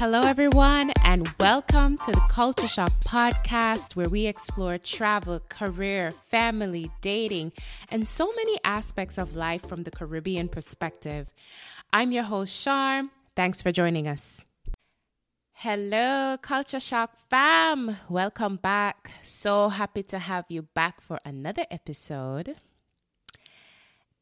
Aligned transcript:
Hello, 0.00 0.20
everyone, 0.20 0.92
and 1.04 1.28
welcome 1.38 1.98
to 1.98 2.10
the 2.10 2.24
Culture 2.30 2.66
Shock 2.66 2.90
podcast, 3.04 3.96
where 3.96 4.08
we 4.08 4.24
explore 4.24 4.78
travel, 4.78 5.40
career, 5.50 6.10
family, 6.30 6.90
dating, 7.02 7.52
and 7.90 8.08
so 8.08 8.32
many 8.34 8.56
aspects 8.64 9.18
of 9.18 9.36
life 9.36 9.60
from 9.66 9.82
the 9.82 9.90
Caribbean 9.90 10.48
perspective. 10.48 11.26
I'm 11.92 12.12
your 12.12 12.22
host, 12.22 12.64
Charm. 12.64 13.10
Thanks 13.36 13.60
for 13.60 13.72
joining 13.72 14.08
us. 14.08 14.42
Hello, 15.52 16.38
Culture 16.40 16.80
Shock 16.80 17.14
fam. 17.28 17.98
Welcome 18.08 18.56
back. 18.56 19.10
So 19.22 19.68
happy 19.68 20.02
to 20.04 20.18
have 20.18 20.46
you 20.48 20.62
back 20.62 21.02
for 21.02 21.18
another 21.26 21.66
episode. 21.70 22.56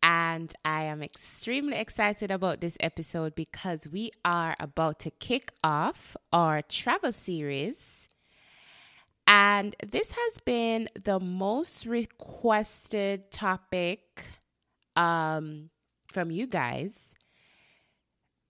And 0.03 0.55
I 0.65 0.85
am 0.85 1.03
extremely 1.03 1.77
excited 1.77 2.31
about 2.31 2.61
this 2.61 2.77
episode 2.81 3.35
because 3.35 3.89
we 3.89 4.13
are 4.25 4.57
about 4.61 5.01
to 5.01 5.11
kick 5.11 5.53
off 5.65 6.17
our 6.33 6.63
travel 6.63 7.13
series. 7.13 8.09
And 9.27 9.77
this 9.87 10.13
has 10.13 10.39
been 10.39 10.89
the 11.03 11.21
most 11.21 11.85
requested 11.85 13.31
topic 13.31 14.25
um, 14.97 15.71
from 16.07 16.31
you 16.31 16.47
guys 16.47 17.15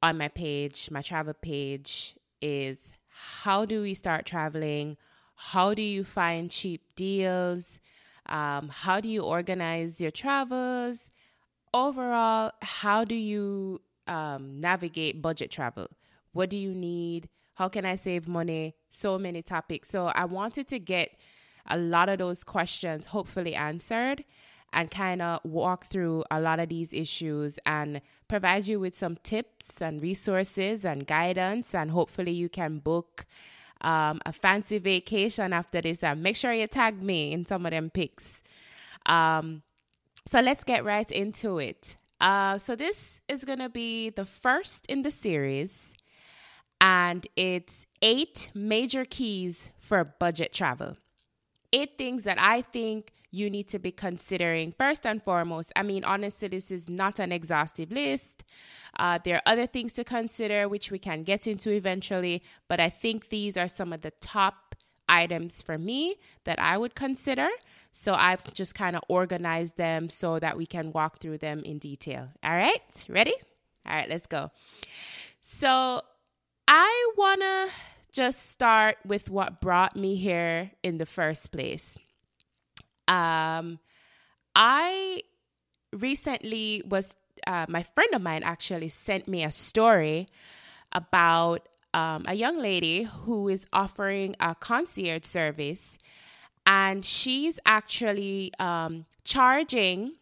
on 0.03 0.19
my 0.19 0.29
page, 0.29 0.89
my 0.91 1.03
travel 1.03 1.35
page, 1.35 2.15
is 2.41 2.93
how 3.09 3.65
do 3.65 3.83
we 3.83 3.95
start 3.95 4.27
traveling? 4.27 4.97
How 5.35 5.75
do 5.75 5.83
you 5.83 6.05
find 6.05 6.51
cheap 6.51 6.83
deals? 6.95 7.81
Um, 8.27 8.69
how 8.69 9.01
do 9.01 9.09
you 9.09 9.23
organize 9.23 10.01
your 10.01 10.11
travels? 10.11 11.11
Overall, 11.73 12.53
how 12.61 13.05
do 13.05 13.15
you 13.15 13.81
um, 14.07 14.61
navigate 14.61 15.23
budget 15.23 15.51
travel? 15.51 15.89
What 16.33 16.51
do 16.51 16.57
you 16.57 16.73
need? 16.73 17.29
How 17.55 17.69
can 17.69 17.85
I 17.85 17.97
save 17.97 18.29
money? 18.29 18.75
So 18.89 19.19
many 19.19 19.43
topics. 19.43 19.89
So 19.91 20.07
I 20.07 20.25
wanted 20.25 20.69
to 20.69 20.79
get 20.79 21.11
a 21.67 21.77
lot 21.77 22.09
of 22.09 22.19
those 22.19 22.45
questions 22.45 23.07
hopefully 23.07 23.55
answered 23.55 24.25
and 24.73 24.91
kind 24.91 25.23
of 25.23 25.41
walk 25.45 25.87
through 25.87 26.25
a 26.31 26.41
lot 26.41 26.61
of 26.61 26.69
these 26.69 26.93
issues 26.93 27.59
and 27.65 28.01
provide 28.29 28.67
you 28.67 28.79
with 28.79 28.95
some 28.95 29.17
tips 29.23 29.81
and 29.81 30.03
resources 30.03 30.85
and 30.85 31.07
guidance. 31.07 31.75
And 31.75 31.91
hopefully, 31.91 32.33
you 32.33 32.49
can 32.49 32.79
book 32.79 33.25
um, 33.81 34.21
a 34.27 34.33
fancy 34.33 34.79
vacation 34.79 35.53
after 35.53 35.81
this. 35.81 36.03
And 36.03 36.23
make 36.23 36.37
sure 36.37 36.53
you 36.53 36.67
tag 36.67 37.03
me 37.03 37.33
in 37.33 37.47
some 37.47 37.65
of 37.65 37.73
them 37.73 37.91
pics. 37.91 38.43
Um, 39.07 39.63
so 40.31 40.41
let's 40.41 40.63
get 40.63 40.85
right 40.85 41.11
into 41.11 41.59
it. 41.59 41.97
Uh, 42.21 42.59
so 42.59 42.77
this 42.77 43.23
is 43.29 43.45
going 43.45 43.61
to 43.61 43.71
be 43.71 44.11
the 44.11 44.27
first 44.27 44.85
in 44.87 45.03
the 45.03 45.11
series, 45.11 45.95
and 46.83 47.27
it's 47.35 47.87
eight 48.03 48.51
major 48.55 49.07
keys 49.07 49.71
for 49.79 50.05
budget 50.05 50.53
travel. 50.53 50.97
Eight 51.73 51.97
things 51.97 52.25
that 52.25 52.39
I 52.39 52.61
think 52.61 53.13
you 53.31 53.49
need 53.49 53.69
to 53.69 53.79
be 53.79 53.91
considering 53.91 54.73
first 54.73 55.07
and 55.07 55.23
foremost. 55.23 55.73
I 55.75 55.83
mean, 55.83 56.05
honestly, 56.05 56.49
this 56.49 56.71
is 56.71 56.91
not 56.91 57.19
an 57.19 57.33
exhaustive 57.33 57.91
list. 57.91 58.45
Uh, 58.99 59.19
there 59.25 59.37
are 59.37 59.43
other 59.47 59.67
things 59.67 59.95
to 59.95 60.05
consider, 60.05 60.69
which 60.69 60.91
we 60.91 60.99
can 60.99 61.23
get 61.23 61.47
into 61.47 61.71
eventually, 61.71 62.43
but 62.69 62.81
I 62.81 62.91
think 62.91 63.31
these 63.31 63.57
are 63.57 63.69
some 63.69 63.93
of 63.95 64.03
the 64.03 64.13
top 64.21 64.75
items 65.09 65.63
for 65.63 65.79
me 65.79 66.17
that 66.45 66.59
I 66.59 66.77
would 66.77 66.95
consider. 66.95 67.49
So 68.01 68.15
I've 68.15 68.55
just 68.55 68.77
kind 68.77 68.95
of 68.95 69.03
organized 69.09 69.77
them 69.77 70.09
so 70.09 70.39
that 70.39 70.57
we 70.57 70.67
can 70.67 70.93
walk 70.93 71.19
through 71.19 71.39
them 71.39 71.65
in 71.65 71.79
detail. 71.79 72.29
All 72.45 72.53
right, 72.53 72.81
ready? 73.09 73.35
All 73.85 73.97
right, 73.97 74.09
let's 74.09 74.27
go. 74.27 74.53
So 75.41 76.03
I 76.69 77.13
want 77.17 77.41
to 77.41 77.69
just 78.13 78.51
start 78.51 78.99
with 79.05 79.29
what 79.29 79.61
brought 79.61 79.97
me 79.97 80.15
here 80.15 80.71
in 80.85 80.99
the 80.99 81.07
first 81.07 81.51
place. 81.51 81.99
Um, 83.09 83.81
I 84.55 85.23
recently 85.93 86.85
was, 86.87 87.17
uh, 87.49 87.67
my 87.69 87.83
friend 87.83 88.15
of 88.15 88.23
mine 88.23 88.45
actually 88.45 88.91
sent 88.91 89.27
me 89.27 89.43
a 89.43 89.51
story 89.51 90.29
about 90.93 91.69
um, 91.95 92.27
a 92.29 92.35
young 92.35 92.59
lady 92.59 93.03
who 93.03 93.49
is 93.49 93.67
offering 93.73 94.37
a 94.39 94.55
concierge 94.55 95.25
service 95.25 95.99
and 96.69 97.03
she's 97.03 97.59
actually 97.65 98.53
um, 98.59 99.07
charging 99.25 100.13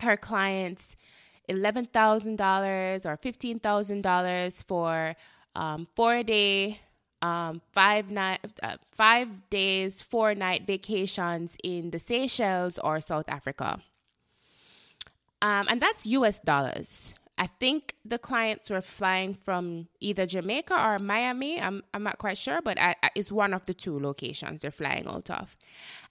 her 0.00 0.16
clients 0.16 0.96
$11,000 1.48 3.04
or 3.04 3.16
$15,000 3.16 4.64
for 4.64 5.16
um, 5.56 5.88
four 5.96 6.22
day, 6.22 6.80
um, 7.20 7.60
five 7.72 8.10
night, 8.12 8.38
uh, 8.62 8.76
five 8.92 9.28
days, 9.50 10.00
four 10.00 10.36
night 10.36 10.68
vacations 10.68 11.56
in 11.64 11.90
the 11.90 11.98
Seychelles 11.98 12.78
or 12.78 13.00
South 13.00 13.28
Africa. 13.28 13.82
Um, 15.42 15.66
and 15.68 15.82
that's 15.82 16.06
US 16.06 16.38
dollars. 16.38 17.12
I 17.42 17.48
think 17.58 17.96
the 18.04 18.20
clients 18.20 18.70
were 18.70 18.80
flying 18.80 19.34
from 19.34 19.88
either 19.98 20.26
Jamaica 20.26 20.80
or 20.80 21.00
Miami. 21.00 21.60
I'm, 21.60 21.82
I'm 21.92 22.04
not 22.04 22.18
quite 22.18 22.38
sure, 22.38 22.62
but 22.62 22.78
I, 22.78 22.94
I, 23.02 23.10
it's 23.16 23.32
one 23.32 23.52
of 23.52 23.64
the 23.64 23.74
two 23.74 23.98
locations 23.98 24.60
they're 24.60 24.70
flying 24.70 25.08
out 25.08 25.28
of. 25.28 25.56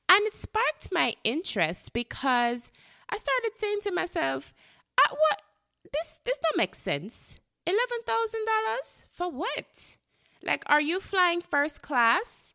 And 0.10 0.28
it 0.28 0.34
sparked 0.34 0.90
my 0.92 1.16
interest 1.24 1.94
because 1.94 2.70
I 3.10 3.16
started 3.16 3.52
saying 3.56 3.80
to 3.84 3.94
myself, 3.94 4.54
uh, 4.98 5.16
what 5.16 5.42
this 5.94 6.20
this 6.26 6.38
don't 6.44 6.58
make 6.58 6.76
sense. 6.76 7.38
Eleven 7.66 8.02
thousand 8.06 8.46
dollars 8.46 9.04
for 9.10 9.32
what? 9.32 9.96
Like, 10.44 10.64
are 10.66 10.82
you 10.82 11.00
flying 11.00 11.40
first 11.40 11.82
class, 11.82 12.52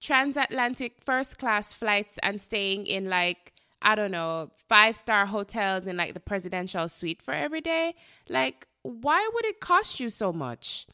transatlantic 0.00 0.92
first 1.04 1.38
class 1.38 1.74
flights 1.74 2.20
and 2.22 2.40
staying 2.40 2.86
in 2.86 3.10
like 3.10 3.52
I 3.82 3.94
don't 3.94 4.10
know, 4.10 4.50
five 4.68 4.96
star 4.96 5.26
hotels 5.26 5.86
in 5.86 5.96
like 5.96 6.14
the 6.14 6.20
presidential 6.20 6.88
suite 6.88 7.20
for 7.20 7.34
every 7.34 7.60
day. 7.60 7.94
Like, 8.28 8.66
why 8.82 9.28
would 9.34 9.44
it 9.44 9.60
cost 9.60 10.00
you 10.00 10.10
so 10.10 10.32
much? 10.32 10.86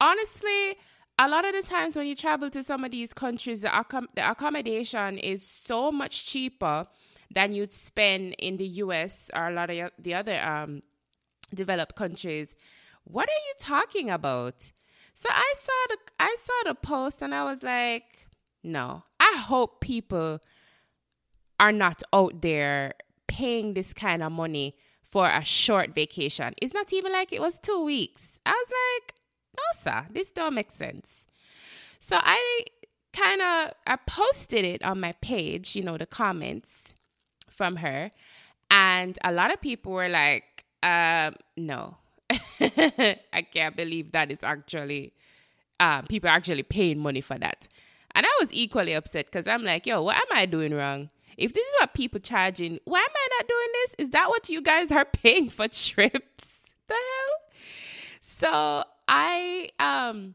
Honestly, 0.00 0.76
a 1.18 1.28
lot 1.28 1.44
of 1.44 1.52
the 1.52 1.62
times 1.62 1.96
when 1.96 2.06
you 2.06 2.16
travel 2.16 2.50
to 2.50 2.62
some 2.62 2.84
of 2.84 2.90
these 2.90 3.12
countries, 3.12 3.60
the, 3.60 3.68
accom- 3.68 4.08
the 4.14 4.28
accommodation 4.28 5.18
is 5.18 5.46
so 5.46 5.92
much 5.92 6.26
cheaper 6.26 6.84
than 7.30 7.52
you'd 7.52 7.72
spend 7.72 8.34
in 8.38 8.56
the 8.56 8.66
US 8.66 9.30
or 9.34 9.48
a 9.48 9.52
lot 9.52 9.70
of 9.70 9.90
the 9.98 10.14
other 10.14 10.42
um, 10.42 10.82
developed 11.54 11.94
countries. 11.96 12.56
What 13.04 13.28
are 13.28 13.32
you 13.32 13.54
talking 13.58 14.10
about? 14.10 14.72
So 15.14 15.28
I 15.30 15.54
saw 15.56 15.72
the 15.90 15.96
I 16.18 16.36
saw 16.38 16.70
the 16.70 16.74
post 16.74 17.22
and 17.22 17.34
I 17.34 17.44
was 17.44 17.62
like, 17.62 18.26
no. 18.62 19.04
I 19.20 19.36
hope 19.38 19.80
people 19.80 20.40
are 21.60 21.72
not 21.72 22.02
out 22.12 22.42
there 22.42 22.94
paying 23.26 23.74
this 23.74 23.92
kind 23.92 24.22
of 24.22 24.32
money 24.32 24.76
for 25.02 25.28
a 25.28 25.44
short 25.44 25.94
vacation. 25.94 26.54
It's 26.60 26.74
not 26.74 26.92
even 26.92 27.12
like 27.12 27.32
it 27.32 27.40
was 27.40 27.58
two 27.58 27.84
weeks. 27.84 28.40
I 28.44 28.50
was 28.50 28.68
like, 28.70 29.14
no, 29.56 29.82
sir, 29.82 30.06
this 30.12 30.30
don't 30.30 30.54
make 30.54 30.70
sense. 30.70 31.26
So 32.00 32.18
I 32.20 32.64
kind 33.12 33.40
of 33.40 33.72
I 33.86 33.96
posted 34.06 34.64
it 34.64 34.82
on 34.82 35.00
my 35.00 35.12
page, 35.20 35.76
you 35.76 35.82
know, 35.82 35.96
the 35.96 36.06
comments 36.06 36.94
from 37.48 37.76
her, 37.76 38.10
and 38.70 39.18
a 39.22 39.32
lot 39.32 39.52
of 39.52 39.60
people 39.60 39.92
were 39.92 40.08
like, 40.08 40.64
um, 40.82 41.36
no, 41.56 41.96
I 42.60 43.46
can't 43.52 43.76
believe 43.76 44.12
that 44.12 44.32
is 44.32 44.42
actually 44.42 45.12
um, 45.80 46.04
people 46.06 46.28
are 46.28 46.36
actually 46.36 46.62
paying 46.62 46.98
money 46.98 47.20
for 47.20 47.38
that. 47.38 47.68
And 48.14 48.24
I 48.26 48.30
was 48.40 48.48
equally 48.52 48.92
upset 48.92 49.26
because 49.26 49.46
I'm 49.46 49.64
like, 49.64 49.86
yo, 49.86 50.02
what 50.02 50.16
am 50.16 50.36
I 50.36 50.46
doing 50.46 50.72
wrong? 50.74 51.10
If 51.36 51.52
this 51.52 51.66
is 51.66 51.74
what 51.80 51.94
people 51.94 52.20
charging, 52.20 52.78
why 52.84 53.00
am 53.00 53.04
I 53.14 53.28
not 53.38 53.48
doing 53.48 53.68
this? 53.72 54.06
Is 54.06 54.10
that 54.10 54.28
what 54.28 54.48
you 54.48 54.62
guys 54.62 54.90
are 54.92 55.04
paying 55.12 55.48
for 55.48 55.68
trips? 55.68 56.44
The 56.88 56.94
hell? 56.94 57.34
So 58.20 58.84
I 59.08 59.70
um 59.78 60.34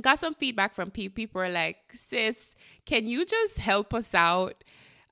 got 0.00 0.18
some 0.18 0.34
feedback 0.34 0.74
from 0.74 0.90
people. 0.90 1.14
People 1.14 1.50
like, 1.50 1.78
sis, 1.94 2.54
can 2.86 3.06
you 3.06 3.26
just 3.26 3.58
help 3.58 3.92
us 3.92 4.14
out? 4.14 4.64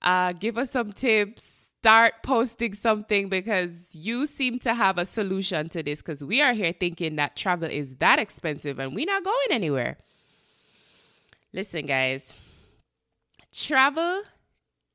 Uh, 0.03 0.33
give 0.33 0.57
us 0.57 0.71
some 0.71 0.93
tips. 0.93 1.57
Start 1.81 2.15
posting 2.23 2.75
something 2.75 3.31
because 3.31 3.71
you 3.93 4.27
seem 4.27 4.59
to 4.61 4.75
have 4.75 4.99
a 4.99 5.07
solution 5.07 5.71
to 5.71 5.83
this 5.83 6.01
because 6.01 6.23
we 6.23 6.43
are 6.43 6.53
here 6.53 6.75
thinking 6.79 7.17
that 7.17 7.37
travel 7.37 7.71
is 7.71 7.97
that 7.97 8.19
expensive 8.19 8.79
and 8.79 8.95
we're 8.95 9.07
not 9.07 9.25
going 9.25 9.49
anywhere. 9.51 9.97
Listen, 11.55 11.87
guys, 11.87 12.35
travel 13.51 14.23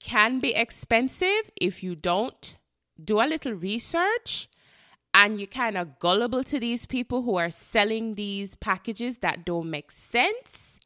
can 0.06 0.40
be 0.40 0.54
expensive 0.54 1.50
if 1.60 1.82
you 1.82 1.96
don't 1.96 2.58
do 3.04 3.20
a 3.20 3.26
little 3.26 3.54
research 3.54 4.48
and 5.14 5.40
you 5.40 5.48
kind 5.48 5.76
of 5.76 5.98
gullible 5.98 6.44
to 6.44 6.60
these 6.60 6.86
people 6.86 7.24
who 7.24 7.38
are 7.38 7.50
selling 7.50 8.14
these 8.14 8.54
packages 8.56 9.18
that 9.18 9.44
don't 9.44 9.70
make 9.70 9.92
sense 9.92 10.80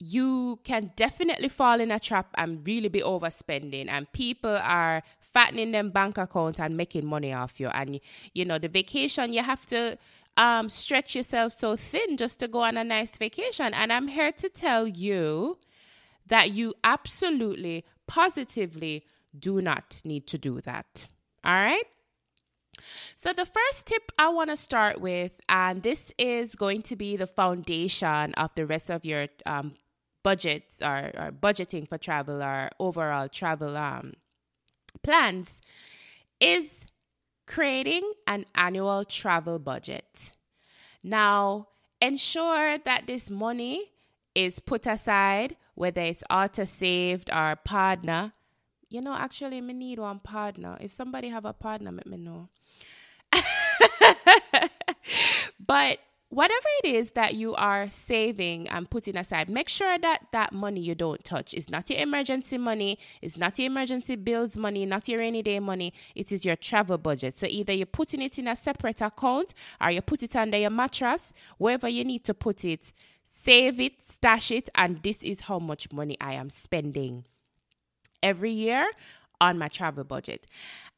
you 0.00 0.58
can 0.64 0.90
definitely 0.96 1.48
fall 1.48 1.80
in 1.80 1.92
a 1.92 2.00
trap 2.00 2.26
and 2.34 2.66
really 2.66 2.88
be 2.88 3.00
overspending 3.00 3.88
and 3.88 4.12
people 4.12 4.58
are 4.62 5.02
fattening 5.20 5.70
them 5.70 5.90
bank 5.90 6.18
accounts 6.18 6.58
and 6.58 6.76
making 6.76 7.06
money 7.06 7.32
off 7.32 7.60
you 7.60 7.68
and 7.68 8.00
you 8.32 8.44
know 8.44 8.58
the 8.58 8.68
vacation 8.68 9.32
you 9.32 9.44
have 9.44 9.64
to 9.64 9.96
um, 10.36 10.68
stretch 10.68 11.14
yourself 11.14 11.52
so 11.52 11.76
thin 11.76 12.16
just 12.16 12.40
to 12.40 12.48
go 12.48 12.62
on 12.62 12.76
a 12.76 12.84
nice 12.84 13.16
vacation. 13.16 13.72
And 13.74 13.92
I'm 13.92 14.08
here 14.08 14.32
to 14.32 14.48
tell 14.48 14.86
you 14.86 15.58
that 16.26 16.50
you 16.52 16.74
absolutely, 16.82 17.84
positively 18.06 19.04
do 19.36 19.60
not 19.60 20.00
need 20.04 20.26
to 20.28 20.38
do 20.38 20.60
that. 20.60 21.08
All 21.44 21.54
right? 21.54 21.84
So, 23.16 23.32
the 23.32 23.46
first 23.46 23.86
tip 23.86 24.10
I 24.18 24.28
want 24.28 24.50
to 24.50 24.56
start 24.56 25.00
with, 25.00 25.32
and 25.48 25.82
this 25.82 26.12
is 26.18 26.54
going 26.54 26.82
to 26.82 26.96
be 26.96 27.16
the 27.16 27.26
foundation 27.26 28.34
of 28.34 28.50
the 28.54 28.66
rest 28.66 28.90
of 28.90 29.04
your 29.04 29.28
um, 29.46 29.74
budgets 30.22 30.82
or, 30.82 31.10
or, 31.14 31.30
budgeting 31.30 31.88
for 31.88 31.98
travel 31.98 32.42
or 32.42 32.70
overall 32.80 33.28
travel 33.28 33.76
um, 33.76 34.14
plans, 35.02 35.62
is 36.40 36.86
creating 37.46 38.10
an 38.26 38.46
annual 38.54 39.04
travel 39.04 39.58
budget. 39.58 40.32
Now, 41.02 41.68
ensure 42.00 42.78
that 42.78 43.06
this 43.06 43.30
money 43.30 43.92
is 44.34 44.58
put 44.58 44.86
aside, 44.86 45.56
whether 45.74 46.02
it's 46.02 46.22
auto 46.30 46.64
saved 46.64 47.30
or 47.32 47.56
partner. 47.56 48.32
You 48.88 49.00
know, 49.00 49.14
actually, 49.14 49.60
me 49.60 49.74
need 49.74 49.98
one 49.98 50.20
partner. 50.20 50.76
If 50.80 50.92
somebody 50.92 51.28
have 51.28 51.44
a 51.44 51.52
partner, 51.52 51.90
let 51.90 52.06
me 52.06 52.16
know. 52.16 52.48
but 55.66 55.98
whatever 56.34 56.66
it 56.82 56.88
is 56.88 57.10
that 57.10 57.34
you 57.34 57.54
are 57.54 57.88
saving 57.88 58.68
and 58.68 58.90
putting 58.90 59.16
aside, 59.16 59.48
make 59.48 59.68
sure 59.68 59.96
that 59.98 60.22
that 60.32 60.52
money 60.52 60.80
you 60.80 60.94
don't 60.94 61.22
touch 61.24 61.54
is 61.54 61.70
not 61.70 61.88
your 61.88 62.00
emergency 62.00 62.58
money, 62.58 62.98
it's 63.22 63.36
not 63.36 63.58
your 63.58 63.66
emergency 63.66 64.16
bills 64.16 64.56
money, 64.56 64.84
not 64.84 65.08
your 65.08 65.20
rainy 65.20 65.42
day 65.42 65.60
money. 65.60 65.92
It 66.14 66.32
is 66.32 66.44
your 66.44 66.56
travel 66.56 66.98
budget. 66.98 67.38
So 67.38 67.46
either 67.48 67.72
you're 67.72 67.86
putting 67.86 68.20
it 68.20 68.38
in 68.38 68.48
a 68.48 68.56
separate 68.56 69.00
account 69.00 69.54
or 69.80 69.90
you 69.90 70.00
put 70.00 70.22
it 70.22 70.34
under 70.34 70.58
your 70.58 70.70
mattress, 70.70 71.32
wherever 71.58 71.88
you 71.88 72.04
need 72.04 72.24
to 72.24 72.34
put 72.34 72.64
it. 72.64 72.92
Save 73.44 73.78
it, 73.78 74.00
stash 74.00 74.50
it, 74.50 74.70
and 74.74 75.02
this 75.02 75.22
is 75.22 75.42
how 75.42 75.58
much 75.58 75.92
money 75.92 76.16
I 76.18 76.32
am 76.32 76.48
spending 76.48 77.26
every 78.22 78.52
year 78.52 78.88
on 79.38 79.58
my 79.58 79.68
travel 79.68 80.02
budget. 80.04 80.46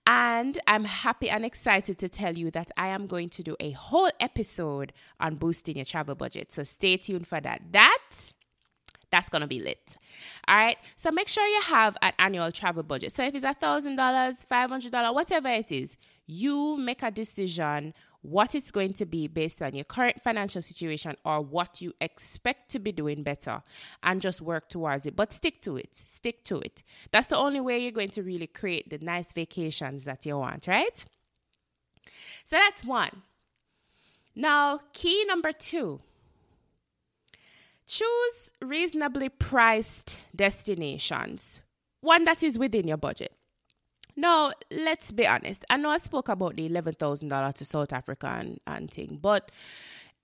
And 0.06 0.56
I'm 0.68 0.84
happy 0.84 1.28
and 1.28 1.44
excited 1.44 1.98
to 1.98 2.08
tell 2.08 2.38
you 2.38 2.52
that 2.52 2.70
I 2.76 2.86
am 2.88 3.08
going 3.08 3.30
to 3.30 3.42
do 3.42 3.56
a 3.58 3.72
whole 3.72 4.10
episode 4.20 4.92
on 5.18 5.34
boosting 5.34 5.74
your 5.74 5.84
travel 5.84 6.14
budget. 6.14 6.52
So 6.52 6.62
stay 6.62 6.96
tuned 6.96 7.26
for 7.26 7.40
that. 7.40 7.62
That 7.72 7.98
that's 9.10 9.28
gonna 9.28 9.46
be 9.46 9.60
lit. 9.60 9.96
All 10.46 10.56
right. 10.56 10.76
So 10.96 11.10
make 11.10 11.28
sure 11.28 11.46
you 11.46 11.62
have 11.62 11.96
an 12.02 12.12
annual 12.18 12.52
travel 12.52 12.82
budget. 12.82 13.12
So 13.12 13.24
if 13.24 13.34
it's 13.34 13.44
a 13.44 13.54
thousand 13.54 13.96
dollars, 13.96 14.44
five 14.44 14.70
hundred 14.70 14.92
dollars, 14.92 15.14
whatever 15.14 15.48
it 15.48 15.72
is, 15.72 15.96
you 16.26 16.76
make 16.76 17.02
a 17.02 17.10
decision 17.10 17.94
what 18.26 18.54
it's 18.54 18.70
going 18.70 18.92
to 18.92 19.06
be 19.06 19.28
based 19.28 19.62
on 19.62 19.74
your 19.74 19.84
current 19.84 20.20
financial 20.20 20.60
situation 20.60 21.16
or 21.24 21.40
what 21.40 21.80
you 21.80 21.92
expect 22.00 22.70
to 22.72 22.78
be 22.78 22.90
doing 22.90 23.22
better 23.22 23.62
and 24.02 24.20
just 24.20 24.40
work 24.40 24.68
towards 24.68 25.06
it. 25.06 25.14
But 25.14 25.32
stick 25.32 25.60
to 25.62 25.76
it. 25.76 26.02
Stick 26.06 26.44
to 26.44 26.58
it. 26.58 26.82
That's 27.12 27.28
the 27.28 27.36
only 27.36 27.60
way 27.60 27.78
you're 27.78 27.92
going 27.92 28.10
to 28.10 28.22
really 28.22 28.48
create 28.48 28.90
the 28.90 28.98
nice 28.98 29.32
vacations 29.32 30.04
that 30.04 30.26
you 30.26 30.38
want, 30.38 30.66
right? 30.66 31.04
So 32.44 32.56
that's 32.56 32.84
one. 32.84 33.22
Now, 34.34 34.80
key 34.92 35.24
number 35.26 35.52
two 35.52 36.00
choose 37.86 38.50
reasonably 38.60 39.28
priced 39.28 40.22
destinations, 40.34 41.60
one 42.00 42.24
that 42.24 42.42
is 42.42 42.58
within 42.58 42.88
your 42.88 42.96
budget. 42.96 43.32
Now, 44.16 44.52
let's 44.70 45.12
be 45.12 45.26
honest. 45.26 45.64
I 45.68 45.76
know 45.76 45.90
I 45.90 45.98
spoke 45.98 46.28
about 46.28 46.56
the 46.56 46.68
$11,000 46.68 47.54
to 47.54 47.64
South 47.64 47.92
Africa 47.92 48.36
and, 48.38 48.60
and 48.66 48.90
thing, 48.90 49.18
but 49.20 49.50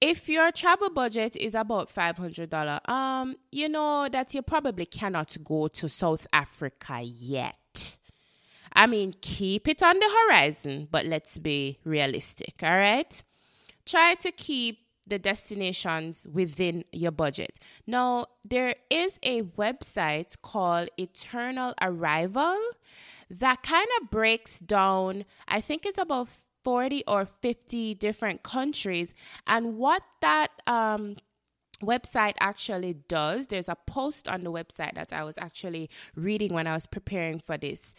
if 0.00 0.28
your 0.28 0.50
travel 0.50 0.90
budget 0.90 1.36
is 1.36 1.54
about 1.54 1.94
$500, 1.94 2.88
um, 2.88 3.36
you 3.52 3.68
know 3.68 4.08
that 4.10 4.34
you 4.34 4.42
probably 4.42 4.86
cannot 4.86 5.36
go 5.44 5.68
to 5.68 5.88
South 5.88 6.26
Africa 6.32 7.00
yet. 7.02 7.98
I 8.74 8.86
mean, 8.86 9.14
keep 9.20 9.68
it 9.68 9.82
on 9.82 9.98
the 9.98 10.10
horizon, 10.26 10.88
but 10.90 11.06
let's 11.06 11.38
be 11.38 11.78
realistic, 11.84 12.54
all 12.62 12.70
right? 12.70 13.22
Try 13.86 14.14
to 14.14 14.32
keep 14.32 14.78
the 15.06 15.18
destinations 15.18 16.26
within 16.32 16.84
your 16.90 17.12
budget. 17.12 17.58
Now, 17.86 18.26
there 18.44 18.74
is 18.90 19.18
a 19.22 19.42
website 19.42 20.40
called 20.42 20.88
Eternal 20.96 21.74
Arrival 21.80 22.56
that 23.32 23.62
kind 23.62 23.88
of 24.00 24.10
breaks 24.10 24.58
down, 24.58 25.24
I 25.48 25.60
think 25.60 25.86
it's 25.86 25.98
about 25.98 26.28
40 26.62 27.04
or 27.08 27.26
50 27.26 27.94
different 27.94 28.42
countries. 28.42 29.14
And 29.46 29.76
what 29.76 30.02
that 30.20 30.48
um, 30.66 31.16
website 31.82 32.34
actually 32.40 32.94
does, 33.08 33.48
there's 33.48 33.68
a 33.68 33.76
post 33.86 34.28
on 34.28 34.44
the 34.44 34.52
website 34.52 34.94
that 34.94 35.12
I 35.12 35.24
was 35.24 35.38
actually 35.38 35.90
reading 36.14 36.52
when 36.52 36.66
I 36.66 36.74
was 36.74 36.86
preparing 36.86 37.38
for 37.38 37.56
this 37.56 37.94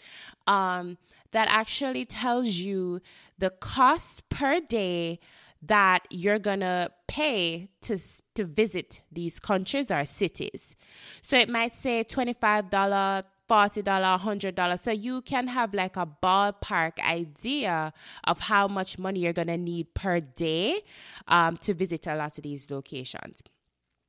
um, 0.48 0.98
that 1.32 1.48
actually 1.50 2.06
tells 2.06 2.56
you 2.56 3.02
the 3.38 3.50
cost 3.50 4.30
per 4.30 4.60
day 4.60 5.20
that 5.66 6.06
you're 6.10 6.40
gonna 6.40 6.90
pay 7.08 7.70
to 7.82 7.98
to 8.36 8.44
visit 8.44 9.02
these 9.10 9.40
countries 9.40 9.90
or 9.90 10.06
cities. 10.06 10.76
So 11.22 11.38
it 11.38 11.48
might 11.48 11.74
say 11.74 12.04
twenty 12.04 12.34
five 12.34 12.70
dollar, 12.70 13.24
$40, 13.54 13.84
$100. 13.84 14.84
So 14.84 14.92
you 14.92 15.22
can 15.22 15.48
have 15.48 15.74
like 15.74 15.96
a 15.96 16.08
ballpark 16.24 17.00
idea 17.00 17.94
of 18.24 18.40
how 18.40 18.68
much 18.68 18.98
money 18.98 19.20
you're 19.20 19.34
going 19.34 19.48
to 19.48 19.58
need 19.58 19.94
per 19.94 20.20
day 20.20 20.82
um, 21.28 21.58
to 21.58 21.74
visit 21.74 22.08
a 22.08 22.16
lot 22.16 22.36
of 22.38 22.44
these 22.44 22.72
locations. 22.72 23.44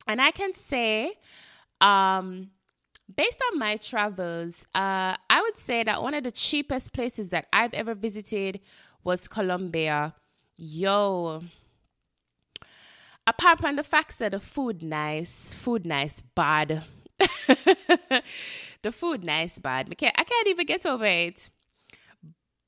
And 0.07 0.21
I 0.21 0.31
can 0.31 0.55
say, 0.55 1.13
um, 1.81 2.51
based 3.15 3.41
on 3.53 3.59
my 3.59 3.77
travels, 3.77 4.67
uh, 4.75 5.15
I 5.29 5.43
would 5.43 5.59
say 5.59 5.85
that 5.85 6.03
one 6.03 6.15
of 6.15 6.25
the 6.25 6.33
cheapest 6.33 6.95
places 6.95 7.29
that 7.31 7.47
I've 7.53 7.75
ever 7.75 7.95
visited 7.95 8.61
was 9.03 9.29
Colombia. 9.29 10.15
Yo, 10.57 11.43
apart 13.27 13.59
from 13.59 13.77
the 13.77 13.83
fact 13.83 14.19
that 14.21 14.33
the 14.33 14.41
food 14.41 14.83
nice, 14.83 15.53
food 15.53 15.85
nice, 15.85 16.23
bad. 16.35 16.85
the 18.83 18.93
food 18.93 19.25
nice, 19.25 19.55
bad. 19.55 19.89
I 19.91 19.95
can't, 19.95 20.15
I 20.19 20.25
can't 20.25 20.49
even 20.49 20.67
get 20.67 20.87
over 20.87 21.05
it. 21.05 21.51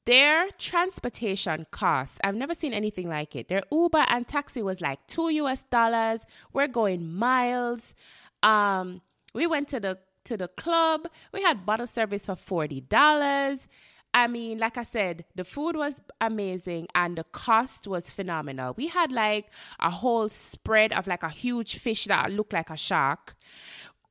Their 0.06 0.50
transportation 0.56 1.66
costs, 1.72 2.18
I've 2.22 2.36
never 2.36 2.54
seen 2.54 2.72
anything 2.72 3.08
like 3.08 3.34
it. 3.34 3.48
Their 3.48 3.62
Uber 3.72 4.06
and 4.08 4.26
taxi 4.26 4.62
was 4.62 4.80
like 4.80 5.04
two 5.08 5.30
US 5.30 5.62
dollars. 5.62 6.20
We're 6.52 6.68
going 6.68 7.12
miles. 7.12 7.96
Um, 8.42 9.02
we 9.34 9.46
went 9.48 9.68
to 9.68 9.80
the 9.80 9.98
to 10.24 10.36
the 10.36 10.48
club. 10.48 11.08
We 11.32 11.42
had 11.42 11.66
bottle 11.66 11.88
service 11.88 12.26
for 12.26 12.36
forty 12.36 12.80
dollars. 12.80 13.66
I 14.14 14.28
mean, 14.28 14.58
like 14.58 14.78
I 14.78 14.82
said, 14.82 15.26
the 15.34 15.44
food 15.44 15.76
was 15.76 16.00
amazing 16.22 16.86
and 16.94 17.18
the 17.18 17.24
cost 17.24 17.86
was 17.86 18.08
phenomenal. 18.08 18.72
We 18.74 18.86
had 18.86 19.12
like 19.12 19.50
a 19.78 19.90
whole 19.90 20.30
spread 20.30 20.92
of 20.94 21.06
like 21.06 21.22
a 21.22 21.28
huge 21.28 21.76
fish 21.76 22.04
that 22.06 22.32
looked 22.32 22.54
like 22.54 22.70
a 22.70 22.78
shark 22.78 23.34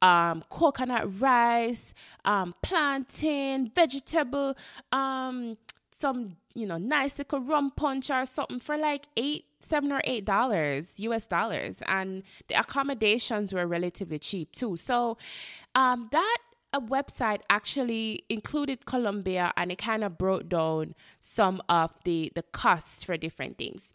um, 0.02 0.44
coconut 0.50 1.20
rice, 1.20 1.94
um, 2.26 2.54
plantain, 2.62 3.72
vegetable, 3.74 4.56
um, 4.92 5.58
some 5.92 6.36
you 6.54 6.68
know 6.68 6.78
nice 6.78 7.18
little 7.18 7.40
rum 7.40 7.72
punch 7.72 8.10
or 8.10 8.26
something 8.26 8.60
for 8.60 8.78
like 8.78 9.08
eight, 9.18 9.46
seven 9.60 9.92
or 9.92 10.02
eight 10.04 10.26
dollars 10.26 10.94
U.S. 10.98 11.26
dollars, 11.26 11.78
and 11.88 12.24
the 12.48 12.60
accommodations 12.60 13.54
were 13.54 13.66
relatively 13.66 14.20
cheap 14.20 14.52
too. 14.52 14.76
So 14.78 15.18
um, 15.74 16.10
that 16.12 16.38
a 16.74 16.82
website 16.82 17.40
actually 17.50 18.26
included 18.30 18.86
Colombia, 18.86 19.54
and 19.56 19.72
it 19.72 19.78
kind 19.78 20.04
of 20.04 20.18
broke 20.18 20.50
down 20.50 20.94
some 21.20 21.62
of 21.70 21.92
the 22.04 22.32
the 22.36 22.44
costs 22.44 23.04
for 23.04 23.18
different 23.18 23.58
things. 23.58 23.95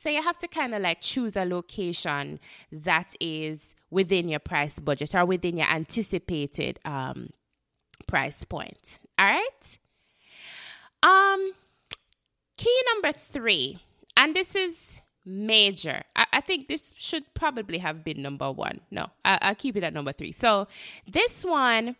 So 0.00 0.08
you 0.08 0.22
have 0.22 0.38
to 0.38 0.48
kind 0.48 0.74
of 0.74 0.82
like 0.82 1.00
choose 1.00 1.36
a 1.36 1.44
location 1.44 2.40
that 2.70 3.14
is 3.20 3.74
within 3.90 4.28
your 4.28 4.40
price 4.40 4.78
budget 4.78 5.14
or 5.14 5.24
within 5.24 5.56
your 5.56 5.68
anticipated 5.68 6.78
um, 6.84 7.30
price 8.06 8.44
point. 8.44 8.98
All 9.18 9.26
right. 9.26 9.78
Um, 11.02 11.52
key 12.56 12.82
number 12.92 13.12
three, 13.16 13.80
and 14.16 14.34
this 14.34 14.54
is 14.54 15.00
major. 15.24 16.02
I, 16.16 16.26
I 16.34 16.40
think 16.40 16.68
this 16.68 16.94
should 16.96 17.24
probably 17.34 17.78
have 17.78 18.02
been 18.02 18.22
number 18.22 18.50
one. 18.50 18.80
No, 18.90 19.10
I, 19.24 19.38
I'll 19.42 19.54
keep 19.54 19.76
it 19.76 19.84
at 19.84 19.92
number 19.92 20.12
three. 20.12 20.32
So 20.32 20.66
this 21.06 21.44
one, 21.44 21.96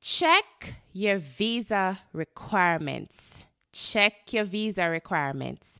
check 0.00 0.74
your 0.92 1.18
visa 1.18 2.00
requirements. 2.12 3.44
Check 3.72 4.32
your 4.32 4.44
visa 4.44 4.88
requirements. 4.88 5.78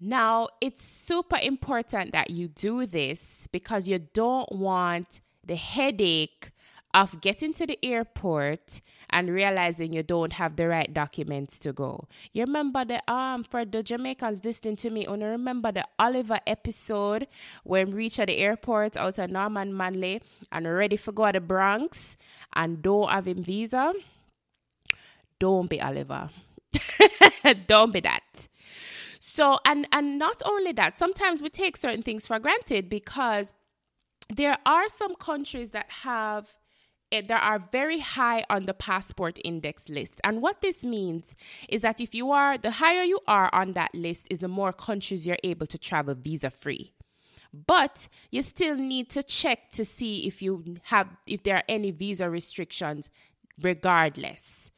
Now, 0.00 0.48
it's 0.60 0.84
super 0.84 1.38
important 1.42 2.12
that 2.12 2.30
you 2.30 2.48
do 2.48 2.86
this 2.86 3.48
because 3.50 3.88
you 3.88 3.98
don't 3.98 4.50
want 4.52 5.20
the 5.44 5.56
headache 5.56 6.52
of 6.94 7.20
getting 7.20 7.52
to 7.54 7.66
the 7.66 7.78
airport 7.84 8.80
and 9.10 9.30
realizing 9.30 9.92
you 9.92 10.02
don't 10.02 10.34
have 10.34 10.56
the 10.56 10.68
right 10.68 10.92
documents 10.92 11.58
to 11.60 11.72
go. 11.72 12.06
You 12.32 12.44
remember 12.44 12.84
the 12.84 13.10
um 13.12 13.44
for 13.44 13.64
the 13.64 13.82
Jamaicans 13.82 14.44
listening 14.44 14.76
to 14.76 14.90
me, 14.90 15.06
only 15.06 15.26
remember 15.26 15.72
the 15.72 15.86
Oliver 15.98 16.40
episode 16.46 17.26
when 17.64 17.92
reach 17.92 18.18
at 18.18 18.28
the 18.28 18.38
airport 18.38 18.96
out 18.96 19.18
of 19.18 19.30
Norman 19.30 19.76
Manley 19.76 20.22
and 20.50 20.66
ready 20.66 20.96
for 20.96 21.12
go 21.12 21.26
to 21.26 21.32
the 21.32 21.40
Bronx 21.40 22.16
and 22.54 22.82
don't 22.82 23.10
have 23.10 23.26
him 23.26 23.42
visa. 23.42 23.92
Don't 25.38 25.68
be 25.68 25.80
Oliver. 25.80 26.30
don't 27.66 27.92
be 27.92 28.00
that. 28.00 28.48
So 29.38 29.60
and 29.64 29.86
and 29.92 30.18
not 30.18 30.42
only 30.44 30.72
that, 30.72 30.98
sometimes 30.98 31.40
we 31.42 31.48
take 31.48 31.76
certain 31.76 32.02
things 32.02 32.26
for 32.26 32.40
granted 32.40 32.88
because 32.88 33.52
there 34.28 34.58
are 34.66 34.88
some 34.88 35.14
countries 35.14 35.70
that 35.70 35.88
have 36.02 36.56
it, 37.12 37.28
there 37.28 37.38
are 37.38 37.60
very 37.60 38.00
high 38.00 38.44
on 38.50 38.66
the 38.66 38.74
passport 38.74 39.38
index 39.44 39.88
list. 39.88 40.20
And 40.24 40.42
what 40.42 40.60
this 40.60 40.82
means 40.82 41.36
is 41.68 41.82
that 41.82 42.00
if 42.00 42.16
you 42.16 42.32
are, 42.32 42.58
the 42.58 42.72
higher 42.82 43.04
you 43.04 43.20
are 43.28 43.48
on 43.54 43.74
that 43.74 43.94
list, 43.94 44.26
is 44.28 44.40
the 44.40 44.48
more 44.48 44.72
countries 44.72 45.24
you're 45.24 45.44
able 45.44 45.68
to 45.68 45.78
travel 45.78 46.16
visa 46.16 46.50
free. 46.50 46.92
But 47.54 48.08
you 48.32 48.42
still 48.42 48.74
need 48.74 49.08
to 49.10 49.22
check 49.22 49.70
to 49.70 49.84
see 49.84 50.26
if 50.26 50.42
you 50.42 50.78
have, 50.86 51.10
if 51.28 51.44
there 51.44 51.58
are 51.58 51.64
any 51.68 51.92
visa 51.92 52.28
restrictions, 52.28 53.08
regardless. 53.62 54.72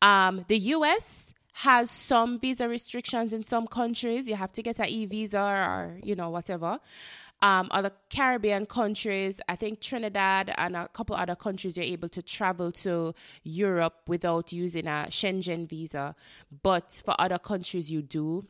Um, 0.00 0.44
the 0.46 0.58
US 0.76 1.34
has 1.60 1.90
some 1.90 2.38
visa 2.38 2.68
restrictions 2.68 3.32
in 3.32 3.42
some 3.42 3.66
countries. 3.66 4.28
You 4.28 4.36
have 4.36 4.52
to 4.52 4.62
get 4.62 4.78
an 4.78 4.88
e 4.88 5.06
visa 5.06 5.40
or, 5.40 5.98
you 6.02 6.14
know, 6.14 6.30
whatever 6.30 6.78
um, 7.42 7.68
other 7.70 7.90
Caribbean 8.10 8.66
countries. 8.66 9.40
I 9.48 9.56
think 9.56 9.80
Trinidad 9.80 10.52
and 10.56 10.76
a 10.76 10.86
couple 10.88 11.16
other 11.16 11.34
countries 11.34 11.76
you're 11.76 11.84
able 11.84 12.08
to 12.10 12.22
travel 12.22 12.70
to 12.72 13.14
Europe 13.42 14.02
without 14.06 14.52
using 14.52 14.86
a 14.86 15.06
Schengen 15.10 15.68
visa, 15.68 16.14
but 16.62 17.02
for 17.04 17.16
other 17.18 17.38
countries 17.38 17.90
you 17.90 18.02
do. 18.02 18.44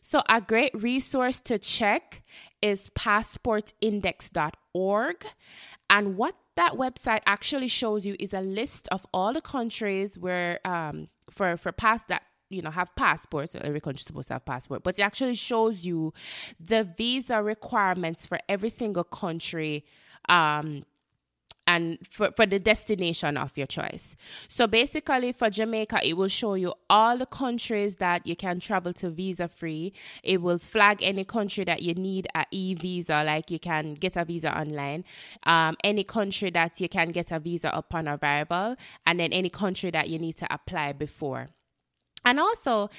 So, 0.00 0.22
a 0.28 0.40
great 0.40 0.74
resource 0.74 1.38
to 1.40 1.56
check 1.56 2.24
is 2.60 2.90
passportindex.org. 2.96 5.26
And 5.90 6.16
what 6.16 6.34
that 6.58 6.72
website 6.74 7.20
actually 7.24 7.68
shows 7.68 8.04
you 8.04 8.16
is 8.18 8.34
a 8.34 8.40
list 8.40 8.88
of 8.90 9.06
all 9.14 9.32
the 9.32 9.40
countries 9.40 10.18
where, 10.18 10.58
um, 10.66 11.08
for, 11.30 11.56
for 11.56 11.70
past 11.70 12.08
that 12.08 12.22
you 12.50 12.62
know 12.62 12.70
have 12.70 12.90
passports. 12.96 13.54
Every 13.54 13.80
country 13.80 14.02
supposed 14.02 14.28
to 14.28 14.34
have 14.34 14.44
passport 14.44 14.82
but 14.82 14.98
it 14.98 15.02
actually 15.02 15.34
shows 15.34 15.84
you 15.84 16.12
the 16.58 16.82
visa 16.96 17.42
requirements 17.42 18.26
for 18.26 18.38
every 18.48 18.70
single 18.70 19.04
country 19.04 19.84
um 20.28 20.82
and 21.68 21.98
for, 22.02 22.32
for 22.32 22.46
the 22.46 22.58
destination 22.58 23.36
of 23.36 23.56
your 23.56 23.66
choice. 23.66 24.16
So 24.48 24.66
basically, 24.66 25.32
for 25.32 25.50
Jamaica, 25.50 26.00
it 26.02 26.16
will 26.16 26.28
show 26.28 26.54
you 26.54 26.72
all 26.88 27.18
the 27.18 27.26
countries 27.26 27.96
that 27.96 28.26
you 28.26 28.34
can 28.34 28.58
travel 28.58 28.94
to 28.94 29.10
visa 29.10 29.48
free. 29.48 29.92
It 30.22 30.40
will 30.40 30.58
flag 30.58 31.02
any 31.02 31.24
country 31.24 31.64
that 31.64 31.82
you 31.82 31.92
need 31.94 32.26
a 32.34 32.46
e 32.50 32.74
visa, 32.74 33.22
like 33.22 33.50
you 33.50 33.58
can 33.58 33.94
get 33.94 34.16
a 34.16 34.24
visa 34.24 34.58
online, 34.58 35.04
um, 35.44 35.76
any 35.84 36.04
country 36.04 36.48
that 36.50 36.80
you 36.80 36.88
can 36.88 37.10
get 37.10 37.30
a 37.30 37.38
visa 37.38 37.70
upon 37.74 38.08
arrival, 38.08 38.76
and 39.06 39.20
then 39.20 39.32
any 39.34 39.50
country 39.50 39.90
that 39.90 40.08
you 40.08 40.18
need 40.18 40.38
to 40.38 40.52
apply 40.52 40.92
before. 40.92 41.48
And 42.28 42.38
also 42.38 42.90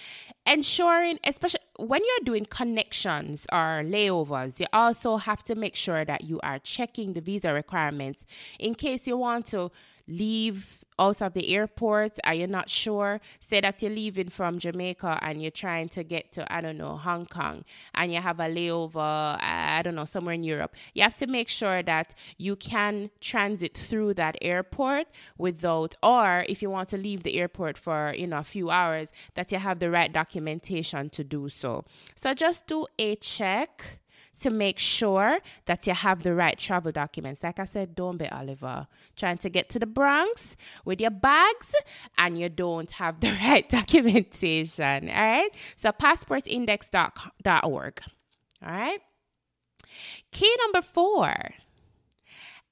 ensuring, 0.48 1.19
especially 1.24 1.59
when 1.77 2.01
you're 2.03 2.25
doing 2.25 2.45
connections 2.45 3.45
or 3.51 3.83
layovers, 3.86 4.59
you 4.59 4.65
also 4.74 5.17
have 5.17 5.43
to 5.43 5.53
make 5.53 5.75
sure 5.75 6.03
that 6.03 6.24
you 6.24 6.39
are 6.41 6.57
checking 6.57 7.13
the 7.13 7.21
visa 7.21 7.53
requirements 7.53 8.25
in 8.57 8.74
case 8.74 9.05
you 9.05 9.17
want 9.17 9.45
to 9.48 9.69
leave 10.07 10.83
out 11.00 11.22
of 11.22 11.34
the 11.34 11.56
airport. 11.56 12.20
Are 12.24 12.34
you 12.34 12.48
not 12.48 12.70
sure? 12.70 13.22
Say 13.39 13.62
that 13.62 13.82
you're 13.82 13.91
leaving 13.91 14.29
from 14.29 14.60
jamaica 14.60 15.20
and 15.22 15.41
you're 15.41 15.51
trying 15.51 15.89
to 15.89 16.03
get 16.03 16.32
to 16.32 16.53
i 16.53 16.62
don't 16.62 16.77
know 16.77 16.96
hong 16.96 17.25
kong 17.25 17.63
and 17.96 18.12
you 18.12 18.22
have 18.22 18.39
a 18.39 18.44
layover 18.44 19.38
i 19.41 19.82
don't 19.84 19.96
know 19.96 20.06
somewhere 20.06 20.36
in 20.36 20.44
europe. 20.44 20.75
You 20.94 21.03
have 21.03 21.15
to 21.15 21.27
make 21.27 21.50
sure 21.50 21.82
that 21.84 22.13
you 22.38 22.56
can 22.56 23.10
transit 23.22 23.75
through 23.75 24.15
that 24.15 24.38
airport 24.41 25.08
without 25.38 25.96
or 26.03 26.46
if 26.48 26.62
you 26.62 26.70
want 26.70 26.89
to 26.89 26.98
leave 26.98 27.24
the 27.24 27.38
airport 27.38 27.77
for 27.77 28.13
you 28.15 28.27
know 28.27 28.39
a 28.39 28.44
few 28.44 28.70
hours 28.70 29.13
that 29.36 29.51
you 29.51 29.60
have 29.60 29.79
the 29.79 29.89
right 29.89 30.12
documentation 30.12 31.10
to 31.10 31.24
do 31.24 31.50
so. 31.50 31.86
So 32.15 32.34
just 32.34 32.68
do 32.68 32.88
a 32.98 33.15
check 33.15 34.00
to 34.39 34.50
make 34.50 34.79
sure 34.79 35.39
that 35.65 35.86
you 35.88 35.93
have 35.93 36.24
the 36.24 36.34
right 36.34 36.58
travel 36.58 36.91
documents. 36.91 37.43
Like 37.43 37.60
I 37.60 37.65
said, 37.65 37.96
don't 37.96 38.17
be 38.17 38.27
Oliver 38.29 38.88
trying 39.15 39.38
to 39.39 39.50
get 39.50 39.67
to 39.69 39.79
the 39.79 39.86
Bronx 39.86 40.55
with 40.86 41.01
your 41.01 41.12
bags 41.12 41.75
and 42.17 42.39
you 42.39 42.50
don't 42.50 42.91
have 42.91 43.19
the 43.19 43.31
right 43.43 43.67
documentation. 43.69 45.10
All 45.10 45.15
right. 45.15 45.50
So 45.75 45.91
passportindex.org. 45.91 48.01
All 48.65 48.72
right. 48.72 49.00
Key 50.31 50.55
number 50.65 50.81
four. 50.81 51.34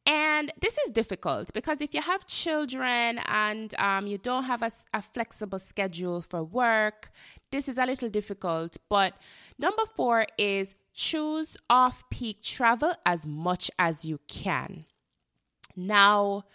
And 0.05 0.53
this 0.61 0.77
is 0.77 0.91
difficult 0.91 1.51
because 1.53 1.81
if 1.81 1.93
you 1.93 2.01
have 2.01 2.25
children 2.27 3.19
and 3.27 3.75
um, 3.77 4.07
you 4.07 4.17
don't 4.17 4.45
have 4.45 4.61
a, 4.61 4.71
a 4.93 5.01
flexible 5.01 5.59
schedule 5.59 6.21
for 6.21 6.43
work, 6.43 7.11
this 7.51 7.67
is 7.67 7.77
a 7.77 7.85
little 7.85 8.09
difficult. 8.09 8.77
But 8.87 9.15
number 9.59 9.83
four 9.97 10.25
is 10.37 10.75
choose 10.97 11.55
off 11.69 12.03
peak 12.09 12.41
travel 12.41 12.91
as 13.05 13.25
much 13.25 13.69
as 13.77 14.03
you 14.03 14.19
can. 14.27 14.85
Now, 15.75 16.45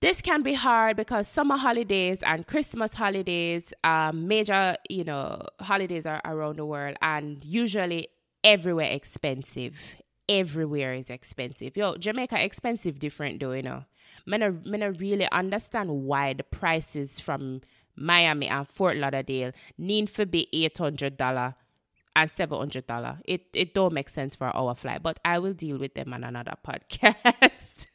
this 0.00 0.22
can 0.22 0.42
be 0.42 0.54
hard 0.54 0.96
because 0.96 1.28
summer 1.28 1.58
holidays 1.58 2.22
and 2.22 2.46
Christmas 2.46 2.94
holidays, 2.94 3.74
um, 3.84 4.26
major, 4.26 4.74
you 4.88 5.04
know, 5.04 5.46
holidays 5.60 6.06
are 6.06 6.22
around 6.24 6.56
the 6.56 6.64
world 6.64 6.96
and 7.02 7.44
usually 7.44 8.08
everywhere 8.42 8.90
expensive. 8.90 9.78
Everywhere 10.26 10.94
is 10.94 11.10
expensive. 11.10 11.76
Yo, 11.76 11.96
Jamaica 11.96 12.42
expensive 12.42 12.98
different 12.98 13.40
though, 13.40 13.52
you 13.52 13.62
know. 13.62 13.84
Men 14.24 14.62
men 14.64 14.94
really 14.94 15.28
understand 15.30 15.90
why 15.90 16.32
the 16.32 16.44
prices 16.44 17.20
from 17.20 17.60
Miami 17.96 18.48
and 18.48 18.66
Fort 18.66 18.96
Lauderdale 18.96 19.52
need 19.76 20.08
to 20.08 20.24
be 20.24 20.48
$800 20.54 21.54
and 22.20 22.30
seven 22.30 22.58
hundred 22.58 22.86
dollar. 22.86 23.18
It 23.24 23.46
it 23.54 23.74
don't 23.74 23.94
make 23.94 24.08
sense 24.08 24.34
for 24.34 24.54
our 24.54 24.74
flight, 24.74 25.02
but 25.02 25.18
I 25.24 25.38
will 25.38 25.54
deal 25.54 25.78
with 25.78 25.94
them 25.94 26.12
on 26.12 26.22
another 26.22 26.54
podcast. 26.66 27.86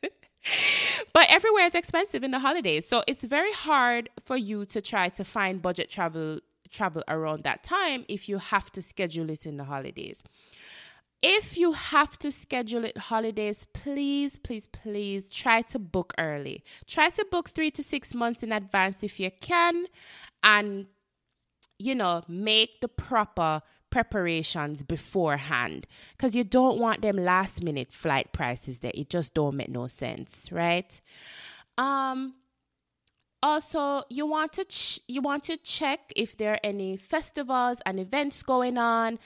but 1.14 1.28
everywhere 1.30 1.66
is 1.66 1.76
expensive 1.76 2.24
in 2.24 2.32
the 2.32 2.40
holidays, 2.40 2.88
so 2.88 3.04
it's 3.08 3.24
very 3.24 3.54
hard 3.54 4.10
for 4.24 4.36
you 4.36 4.66
to 4.66 4.82
try 4.82 5.10
to 5.10 5.24
find 5.24 5.62
budget 5.62 5.90
travel 5.92 6.40
travel 6.72 7.04
around 7.08 7.44
that 7.44 7.64
time 7.64 8.04
if 8.10 8.28
you 8.28 8.40
have 8.40 8.72
to 8.72 8.82
schedule 8.82 9.30
it 9.30 9.46
in 9.46 9.58
the 9.58 9.64
holidays. 9.66 10.24
If 11.22 11.58
you 11.58 11.72
have 11.72 12.20
to 12.20 12.32
schedule 12.32 12.84
it 12.84 12.98
holidays, 12.98 13.66
please, 13.74 14.38
please, 14.38 14.68
please 14.68 15.30
try 15.30 15.62
to 15.64 15.80
book 15.80 16.14
early. 16.18 16.64
Try 16.88 17.10
to 17.12 17.26
book 17.32 17.50
three 17.50 17.72
to 17.72 17.82
six 17.82 18.14
months 18.14 18.44
in 18.44 18.52
advance 18.52 19.02
if 19.02 19.20
you 19.20 19.32
can, 19.40 19.86
and 20.44 20.88
you 21.78 21.96
know, 21.96 22.24
make 22.28 22.82
the 22.82 22.88
proper 22.88 23.62
preparations 23.96 24.84
beforehand 24.84 25.88
because 26.12 26.36
you 26.36 26.44
don't 26.44 26.78
want 26.78 27.02
them 27.02 27.16
last 27.16 27.64
minute 27.64 27.94
flight 27.94 28.34
prices 28.34 28.80
that 28.80 28.94
it 29.00 29.10
just 29.10 29.34
don't 29.34 29.56
make 29.56 29.70
no 29.70 29.88
sense, 29.88 30.52
right? 30.52 31.00
Um 31.78 32.34
also 33.42 34.04
you 34.10 34.26
want 34.26 34.52
to 34.52 34.66
ch- 34.66 35.00
you 35.08 35.22
want 35.22 35.44
to 35.44 35.56
check 35.56 36.00
if 36.18 36.36
there 36.36 36.52
are 36.56 36.60
any 36.62 36.98
festivals 36.98 37.82
and 37.86 37.98
events 37.98 38.44
going 38.44 38.78
on 38.78 39.18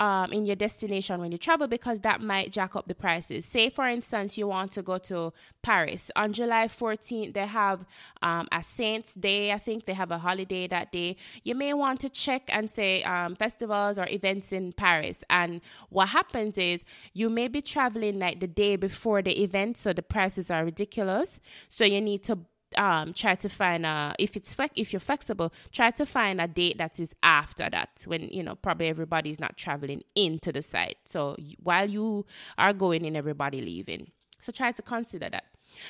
um, 0.00 0.32
in 0.32 0.44
your 0.44 0.56
destination 0.56 1.20
when 1.20 1.32
you 1.32 1.38
travel 1.38 1.66
because 1.66 2.00
that 2.00 2.20
might 2.20 2.52
jack 2.52 2.76
up 2.76 2.86
the 2.86 2.94
prices. 2.94 3.44
Say, 3.44 3.70
for 3.70 3.86
instance, 3.88 4.36
you 4.36 4.46
want 4.46 4.72
to 4.72 4.82
go 4.82 4.98
to 4.98 5.32
Paris 5.62 6.10
on 6.14 6.32
July 6.32 6.68
14th, 6.68 7.34
they 7.34 7.46
have 7.46 7.84
um, 8.22 8.46
a 8.52 8.62
Saints 8.62 9.14
Day. 9.14 9.52
I 9.52 9.58
think 9.58 9.84
they 9.84 9.94
have 9.94 10.10
a 10.10 10.18
holiday 10.18 10.66
that 10.68 10.92
day. 10.92 11.16
You 11.44 11.54
may 11.54 11.72
want 11.72 12.00
to 12.00 12.08
check 12.08 12.42
and 12.48 12.70
say 12.70 13.02
um, 13.04 13.34
festivals 13.36 13.98
or 13.98 14.06
events 14.08 14.52
in 14.52 14.72
Paris. 14.72 15.24
And 15.30 15.60
what 15.88 16.10
happens 16.10 16.58
is 16.58 16.84
you 17.14 17.30
may 17.30 17.48
be 17.48 17.62
traveling 17.62 18.18
like 18.18 18.40
the 18.40 18.46
day 18.46 18.76
before 18.76 19.22
the 19.22 19.42
event, 19.42 19.76
so 19.76 19.92
the 19.92 20.02
prices 20.02 20.50
are 20.50 20.64
ridiculous. 20.64 21.40
So 21.68 21.84
you 21.84 22.00
need 22.00 22.22
to 22.24 22.38
um, 22.76 23.12
try 23.12 23.34
to 23.36 23.48
find 23.48 23.86
a 23.86 24.14
if 24.18 24.36
it's 24.36 24.54
if 24.74 24.92
you're 24.92 25.00
flexible, 25.00 25.52
try 25.72 25.90
to 25.92 26.06
find 26.06 26.40
a 26.40 26.48
date 26.48 26.78
that 26.78 26.98
is 26.98 27.14
after 27.22 27.68
that 27.70 28.04
when 28.06 28.22
you 28.28 28.42
know 28.42 28.54
probably 28.56 28.88
everybody's 28.88 29.40
not 29.40 29.56
traveling 29.56 30.02
into 30.14 30.52
the 30.52 30.62
site. 30.62 30.98
So 31.04 31.36
while 31.62 31.88
you 31.88 32.26
are 32.58 32.72
going 32.72 33.04
in, 33.04 33.16
everybody 33.16 33.60
leaving. 33.60 34.10
So 34.40 34.52
try 34.52 34.72
to 34.72 34.82
consider 34.82 35.30
that. 35.30 35.44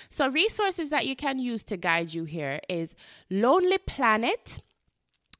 So 0.08 0.28
resources 0.28 0.90
that 0.90 1.06
you 1.06 1.16
can 1.16 1.38
use 1.38 1.62
to 1.64 1.76
guide 1.76 2.12
you 2.12 2.24
here 2.24 2.60
is 2.68 2.94
Lonely 3.30 3.78
Planet 3.78 4.60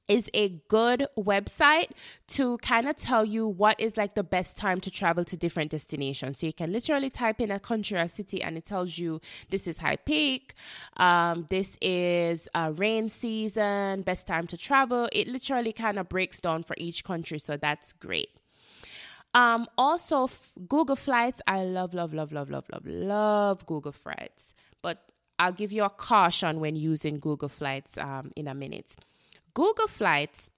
is 0.09 0.29
a 0.35 0.51
good 0.69 1.07
website 1.19 1.91
to 2.29 2.59
kind 2.59 2.89
of 2.89 2.97
tell 2.97 3.25
you 3.25 3.47
what 3.47 3.79
is 3.81 3.97
like 3.97 4.15
the 4.15 4.23
best 4.23 4.57
time 4.57 4.81
to 4.81 4.91
travel 4.91 5.25
to 5.25 5.37
different 5.37 5.71
destinations. 5.71 6.39
So 6.39 6.47
you 6.47 6.53
can 6.53 6.73
literally 6.73 7.11
type 7.11 7.41
in 7.41 7.51
a 7.51 7.59
country 7.59 7.99
or 7.99 8.07
city 8.07 8.43
and 8.43 8.57
it 8.57 8.65
tells 8.65 8.99
you 8.99 9.21
this 9.51 9.67
is 9.67 9.79
high 9.79 9.97
peak, 9.97 10.55
um, 10.97 11.47
this 11.51 11.77
is 11.81 12.49
a 12.55 12.73
rain 12.73 13.09
season, 13.09 14.03
best 14.03 14.27
time 14.27 14.47
to 14.49 14.57
travel. 14.57 15.09
It 15.13 15.29
literally 15.29 15.73
kind 15.73 15.99
of 15.99 16.09
breaks 16.09 16.39
down 16.39 16.63
for 16.63 16.75
each 16.79 17.05
country. 17.05 17.39
So 17.39 17.57
that's 17.57 17.93
great. 17.93 18.31
Um, 19.35 19.67
also, 19.77 20.25
f- 20.25 20.53
Google 20.67 20.97
Flights. 20.97 21.43
I 21.47 21.65
love, 21.65 21.93
love, 21.93 22.15
love, 22.15 22.33
love, 22.33 22.51
love, 22.51 22.65
love, 22.73 22.87
love 22.87 23.67
Google 23.67 23.93
Flights. 23.93 24.55
But 24.81 25.03
I'll 25.39 25.53
give 25.53 25.73
you 25.73 25.85
a 25.85 25.91
caution 25.91 26.59
when 26.59 26.75
using 26.75 27.19
Google 27.19 27.51
Flights 27.51 27.99
um, 27.99 28.31
in 28.35 28.49
a 28.49 28.55
minute. 28.55 28.97
Google 29.57 29.89
Flights 29.89 30.51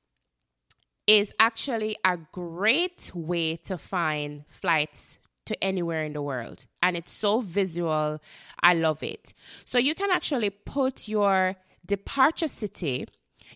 is 1.07 1.33
actually 1.39 1.97
a 2.05 2.19
great 2.33 3.13
way 3.15 3.55
to 3.55 3.79
find 3.79 4.45
flights 4.49 5.21
to 5.47 5.55
anywhere 5.63 6.03
in 6.03 6.15
the 6.15 6.21
world. 6.21 6.67
And 6.83 6.97
it's 6.97 7.13
so 7.13 7.41
visual. 7.41 8.21
I 8.61 8.75
love 8.75 9.05
it. 9.05 9.35
So 9.65 9.79
you 9.79 9.95
can 9.95 10.11
actually 10.11 10.51
put 10.51 11.07
your 11.07 11.55
departure 11.87 12.49
city, 12.49 13.07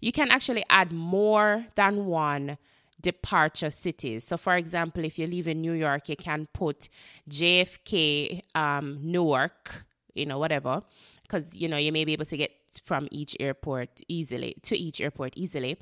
you 0.01 0.13
can 0.13 0.31
actually 0.31 0.65
add 0.71 0.93
more 0.93 1.67
than 1.75 2.07
one 2.07 2.57
departure 3.01 3.71
cities. 3.71 4.23
So, 4.23 4.37
for 4.37 4.55
example, 4.55 5.05
if 5.05 5.19
you 5.19 5.27
live 5.27 5.49
in 5.49 5.61
New 5.61 5.73
York, 5.73 6.09
you 6.09 6.17
can 6.17 6.47
put 6.55 6.89
JFK, 7.29 8.43
um, 8.55 9.01
Newark, 9.03 9.85
you 10.15 10.25
know, 10.25 10.39
whatever, 10.39 10.83
because 11.23 11.53
you 11.53 11.67
know 11.67 11.77
you 11.77 11.91
may 11.91 12.05
be 12.05 12.13
able 12.13 12.27
to 12.27 12.37
get 12.37 12.53
from 12.79 13.09
each 13.11 13.37
airport 13.41 14.01
easily 14.09 14.57
to 14.63 14.77
each 14.77 15.01
airport 15.01 15.37
easily. 15.37 15.79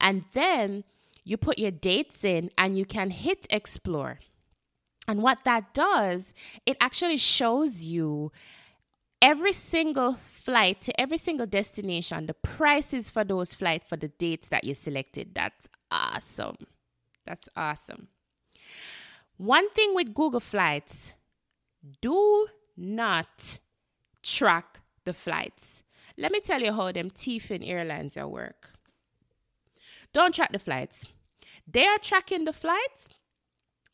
And 0.00 0.24
then 0.32 0.84
you 1.24 1.36
put 1.36 1.58
your 1.58 1.70
dates 1.70 2.24
in 2.24 2.50
and 2.58 2.76
you 2.76 2.84
can 2.84 3.10
hit 3.10 3.46
explore. 3.50 4.18
And 5.06 5.22
what 5.22 5.44
that 5.44 5.74
does, 5.74 6.32
it 6.66 6.76
actually 6.80 7.18
shows 7.18 7.84
you 7.84 8.32
every 9.20 9.52
single 9.52 10.14
flight 10.24 10.80
to 10.82 11.00
every 11.00 11.16
single 11.16 11.46
destination, 11.46 12.26
the 12.26 12.34
prices 12.34 13.08
for 13.08 13.24
those 13.24 13.54
flights 13.54 13.86
for 13.88 13.96
the 13.96 14.08
dates 14.08 14.48
that 14.48 14.64
you 14.64 14.74
selected. 14.74 15.34
That's 15.34 15.68
awesome. 15.90 16.56
That's 17.26 17.48
awesome. 17.56 18.08
One 19.36 19.70
thing 19.70 19.94
with 19.94 20.14
Google 20.14 20.40
Flights, 20.40 21.12
do 22.02 22.48
not 22.76 23.58
track 24.22 24.80
the 25.04 25.14
flights. 25.14 25.83
Let 26.16 26.32
me 26.32 26.40
tell 26.40 26.60
you 26.60 26.72
how 26.72 26.92
them 26.92 27.10
thief 27.10 27.50
in 27.50 27.62
airlines 27.62 28.16
are 28.16 28.28
work. 28.28 28.70
Don't 30.12 30.34
track 30.34 30.52
the 30.52 30.58
flights. 30.58 31.08
They 31.66 31.86
are 31.86 31.98
tracking 31.98 32.44
the 32.44 32.52
flights 32.52 33.08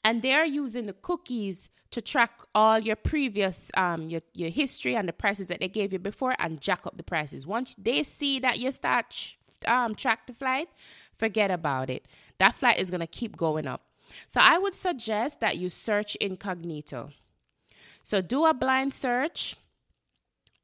and 0.05 0.23
they 0.23 0.33
are 0.35 0.45
using 0.45 0.87
the 0.87 0.93
cookies 0.93 1.71
to 1.91 2.01
track 2.01 2.33
all 2.55 2.79
your 2.79 2.97
previous 2.97 3.71
um 3.77 4.09
your, 4.09 4.21
your 4.35 4.51
history 4.51 4.95
and 4.95 5.09
the 5.09 5.13
prices 5.13 5.47
that 5.47 5.61
they 5.61 5.69
gave 5.69 5.93
you 5.93 5.99
before 5.99 6.35
and 6.39 6.61
jack 6.61 6.87
up 6.87 6.97
the 6.97 7.03
prices. 7.03 7.47
Once 7.47 7.75
they 7.77 8.03
see 8.03 8.39
that 8.39 8.59
you 8.59 8.71
start 8.71 9.35
um 9.67 9.95
track 9.95 10.27
the 10.27 10.33
flight, 10.33 10.69
forget 11.17 11.51
about 11.51 11.91
it. 11.91 12.07
That 12.39 12.55
flight 12.55 12.79
is 12.79 12.91
to 12.91 13.07
keep 13.07 13.37
going 13.37 13.67
up. 13.67 13.83
So 14.27 14.41
I 14.41 14.59
would 14.59 14.75
suggest 14.75 15.41
that 15.41 15.57
you 15.57 15.69
search 15.69 16.17
incognito. 16.17 17.11
So 18.03 18.21
do 18.21 18.45
a 18.45 18.55
blind 18.55 18.93
search 18.93 19.57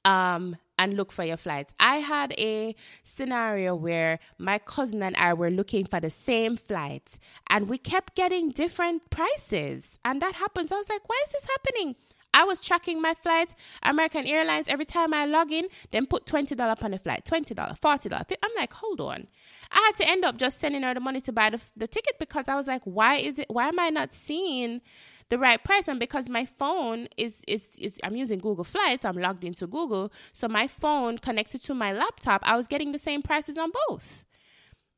um 0.04 0.56
and 0.78 0.94
look 0.94 1.12
for 1.12 1.24
your 1.24 1.36
flights. 1.36 1.74
I 1.80 1.96
had 1.96 2.32
a 2.32 2.74
scenario 3.02 3.74
where 3.74 4.18
my 4.38 4.58
cousin 4.58 5.02
and 5.02 5.16
I 5.16 5.34
were 5.34 5.50
looking 5.50 5.86
for 5.86 6.00
the 6.00 6.10
same 6.10 6.56
flights 6.56 7.18
and 7.48 7.68
we 7.68 7.78
kept 7.78 8.14
getting 8.14 8.50
different 8.50 9.10
prices. 9.10 9.98
And 10.04 10.20
that 10.22 10.34
happens. 10.34 10.72
I 10.72 10.76
was 10.76 10.88
like, 10.88 11.08
why 11.08 11.20
is 11.26 11.32
this 11.32 11.46
happening? 11.46 11.96
I 12.36 12.44
was 12.44 12.60
tracking 12.60 13.00
my 13.00 13.14
flights. 13.14 13.54
American 13.82 14.26
Airlines, 14.26 14.68
every 14.68 14.84
time 14.84 15.14
I 15.14 15.24
log 15.24 15.50
in, 15.50 15.68
then 15.90 16.04
put 16.04 16.26
$20 16.26 16.82
on 16.84 16.90
the 16.90 16.98
flight, 16.98 17.24
$20, 17.24 17.54
$40. 17.54 18.36
I'm 18.42 18.50
like, 18.56 18.74
hold 18.74 19.00
on. 19.00 19.26
I 19.72 19.80
had 19.80 19.96
to 20.04 20.10
end 20.10 20.22
up 20.22 20.36
just 20.36 20.60
sending 20.60 20.82
her 20.82 20.92
the 20.92 21.00
money 21.00 21.22
to 21.22 21.32
buy 21.32 21.48
the, 21.48 21.60
the 21.76 21.86
ticket 21.86 22.18
because 22.18 22.46
I 22.46 22.54
was 22.54 22.66
like, 22.66 22.82
why 22.84 23.16
is 23.16 23.38
it, 23.38 23.46
why 23.48 23.68
am 23.68 23.78
I 23.78 23.88
not 23.88 24.12
seeing 24.12 24.82
the 25.28 25.38
right 25.38 25.62
price 25.62 25.88
and 25.88 25.98
because 25.98 26.28
my 26.28 26.46
phone 26.46 27.08
is, 27.16 27.42
is 27.48 27.68
is 27.78 27.98
I'm 28.04 28.14
using 28.16 28.38
Google 28.38 28.64
Flights, 28.64 29.04
I'm 29.04 29.18
logged 29.18 29.44
into 29.44 29.66
Google, 29.66 30.12
so 30.32 30.48
my 30.48 30.68
phone 30.68 31.18
connected 31.18 31.62
to 31.64 31.74
my 31.74 31.92
laptop, 31.92 32.42
I 32.44 32.56
was 32.56 32.68
getting 32.68 32.92
the 32.92 32.98
same 32.98 33.22
prices 33.22 33.58
on 33.58 33.72
both. 33.88 34.24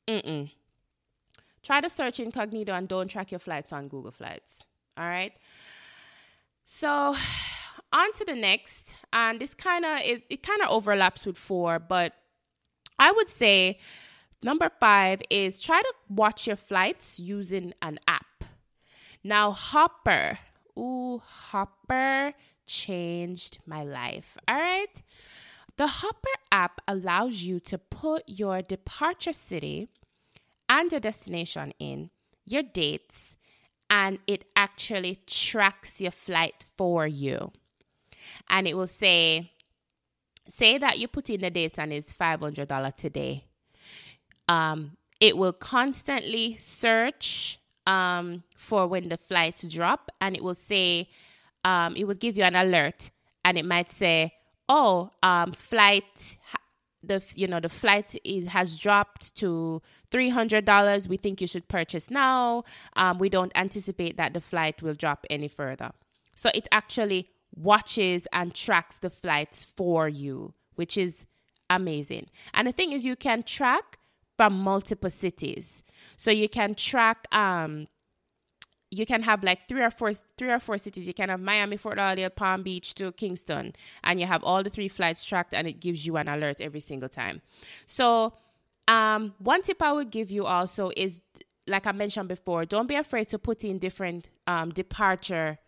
Mm-mm. 0.07 0.51
Try 1.63 1.81
to 1.81 1.89
search 1.89 2.21
incognito 2.21 2.73
and 2.73 2.89
don't 2.89 3.09
track 3.09 3.31
your 3.31 3.39
flights 3.39 3.73
on 3.73 3.89
Google 3.89 4.11
Flights. 4.11 4.65
All 4.97 5.05
right. 5.05 5.33
So 6.65 7.15
on 7.93 8.13
to 8.15 8.25
the 8.25 8.35
next, 8.35 8.97
and 9.13 9.41
this 9.41 9.55
kind 9.55 9.85
of 9.85 9.99
it, 10.01 10.25
it 10.29 10.43
kind 10.43 10.63
of 10.63 10.69
overlaps 10.69 11.25
with 11.25 11.39
four, 11.39 11.79
but 11.79 12.13
I 12.99 13.13
would 13.13 13.29
say 13.29 13.79
number 14.43 14.71
five 14.81 15.23
is 15.31 15.59
try 15.59 15.81
to 15.81 15.95
watch 16.09 16.47
your 16.47 16.57
flights 16.57 17.19
using 17.19 17.75
an 17.83 17.99
app. 18.07 18.27
Now, 19.29 19.51
Hopper. 19.51 20.39
Ooh, 20.79 21.21
Hopper 21.23 22.33
changed 22.67 23.59
my 23.67 23.85
life. 23.85 24.39
All 24.49 24.55
right. 24.55 25.03
The 25.77 25.87
Hopper 25.87 26.39
app 26.51 26.81
allows 26.89 27.43
you 27.43 27.61
to 27.61 27.77
put 27.77 28.23
your 28.27 28.63
departure 28.63 29.35
city 29.35 29.91
and 30.67 30.91
your 30.91 31.01
destination 31.03 31.75
in, 31.79 32.09
your 32.47 32.63
dates, 32.63 33.37
and 33.91 34.19
it 34.27 34.47
actually 34.57 35.19
tracks 35.27 36.01
your 36.01 36.11
flight 36.11 36.65
for 36.79 37.07
you. 37.07 37.53
And 38.49 38.67
it 38.67 38.79
will 38.79 38.87
say, 38.87 39.53
say 40.49 40.79
that 40.79 40.99
you 40.99 41.07
put 41.07 41.29
in 41.29 41.43
the 41.43 41.51
dates 41.51 41.79
and 41.79 41.93
it's 41.93 42.15
$500 42.15 42.97
today. 42.97 43.45
Um, 44.49 44.97
it 45.21 45.37
will 45.37 45.53
constantly 45.53 46.57
search 46.57 47.59
um, 47.89 48.45
for 48.57 48.87
when 48.87 49.09
the 49.09 49.17
flights 49.17 49.63
drop, 49.67 50.11
and 50.21 50.37
it 50.37 50.45
will 50.45 50.55
say, 50.55 51.09
um, 51.65 51.97
it 51.97 52.05
will 52.05 52.15
give 52.15 52.37
you 52.37 52.45
an 52.45 52.55
alert, 52.55 53.11
and 53.45 53.59
it 53.59 53.65
might 53.65 53.91
say, 53.91 54.35
"Oh, 54.69 55.11
um, 55.23 55.53
flight." 55.53 56.37
the 57.01 57.23
you 57.37 57.47
know 57.47 57.61
the 57.61 57.69
flight 57.69 58.17
is, 58.25 58.47
has 58.47 58.79
dropped 58.79 59.35
to 59.37 59.81
three 60.11 60.31
hundred 60.31 60.65
dollars. 60.65 61.09
We 61.09 61.17
think 61.17 61.41
you 61.41 61.47
should 61.47 61.69
purchase 61.69 62.11
now. 62.11 62.65
Um, 62.97 63.19
we 63.19 63.29
don't 63.29 63.53
anticipate 63.55 64.17
that 64.17 64.35
the 64.35 64.41
flight 64.41 64.83
will 64.83 64.95
drop 64.95 65.25
any 65.31 65.49
further. 65.49 65.93
So 66.35 66.51
it 66.55 66.67
actually 66.73 67.31
watches 67.55 68.27
and 68.33 68.53
tracks 68.53 68.99
the 68.99 69.11
flights 69.11 69.65
for 69.65 70.09
you, 70.09 70.55
which 70.75 70.99
is 70.99 71.27
amazing. 71.71 72.27
And 72.53 72.67
the 72.67 72.73
thing 72.73 72.93
is, 72.93 73.05
you 73.05 73.17
can 73.17 73.45
track 73.45 73.99
from 74.37 74.59
multiple 74.59 75.11
cities. 75.11 75.83
So 76.17 76.31
you 76.31 76.49
can 76.49 76.75
track 76.75 77.27
um 77.33 77.89
you 78.91 79.05
can 79.05 79.23
have 79.23 79.43
like 79.45 79.69
three 79.69 79.83
or 79.83 79.91
four 79.91 80.13
three 80.13 80.51
or 80.51 80.59
four 80.59 80.79
cities. 80.79 81.07
You 81.07 81.15
can 81.15 81.29
have 81.29 81.41
Miami, 81.41 81.77
Fort 81.77 81.99
Lauderdale, 81.99 82.31
Palm 82.31 82.63
Beach 82.63 82.95
to 82.95 83.13
Kingston, 83.13 83.75
and 84.03 84.19
you 84.21 84.27
have 84.27 84.43
all 84.43 84.63
the 84.63 84.71
three 84.71 84.89
flights 84.89 85.25
tracked, 85.25 85.53
and 85.53 85.67
it 85.67 85.81
gives 85.81 86.07
you 86.07 86.17
an 86.17 86.29
alert 86.29 86.61
every 86.61 86.81
single 86.81 87.09
time. 87.09 87.43
So, 87.87 88.33
um, 88.87 89.35
one 89.39 89.63
tip 89.63 89.83
I 89.83 89.93
would 89.93 90.11
give 90.11 90.31
you 90.31 90.47
also 90.47 90.91
is, 90.97 91.21
like 91.67 91.87
I 91.87 91.93
mentioned 91.93 92.29
before, 92.29 92.65
don't 92.65 92.87
be 92.87 92.95
afraid 92.95 93.29
to 93.29 93.39
put 93.39 93.63
in 93.63 93.79
different 93.79 94.29
um, 94.47 94.71
departure 94.71 95.59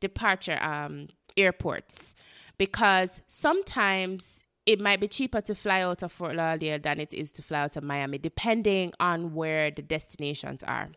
departure 0.00 0.60
um, 0.62 1.08
airports 1.36 2.14
because 2.58 3.20
sometimes 3.28 4.44
it 4.66 4.80
might 4.80 5.00
be 5.00 5.08
cheaper 5.08 5.40
to 5.40 5.54
fly 5.54 5.82
out 5.82 6.02
of 6.02 6.12
Fort 6.12 6.36
Lauderdale 6.36 6.78
than 6.78 7.00
it 7.00 7.12
is 7.12 7.32
to 7.32 7.42
fly 7.42 7.60
out 7.60 7.76
of 7.76 7.82
Miami, 7.82 8.18
depending 8.18 8.92
on 9.00 9.34
where 9.34 9.70
the 9.70 9.82
destinations 9.82 10.62
are. 10.62 10.90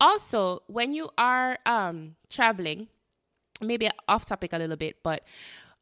Also, 0.00 0.60
when 0.66 0.92
you 0.92 1.08
are 1.16 1.58
um, 1.64 2.16
traveling, 2.28 2.88
maybe 3.60 3.88
off 4.08 4.26
topic 4.26 4.52
a 4.52 4.58
little 4.58 4.76
bit, 4.76 4.96
but 5.02 5.22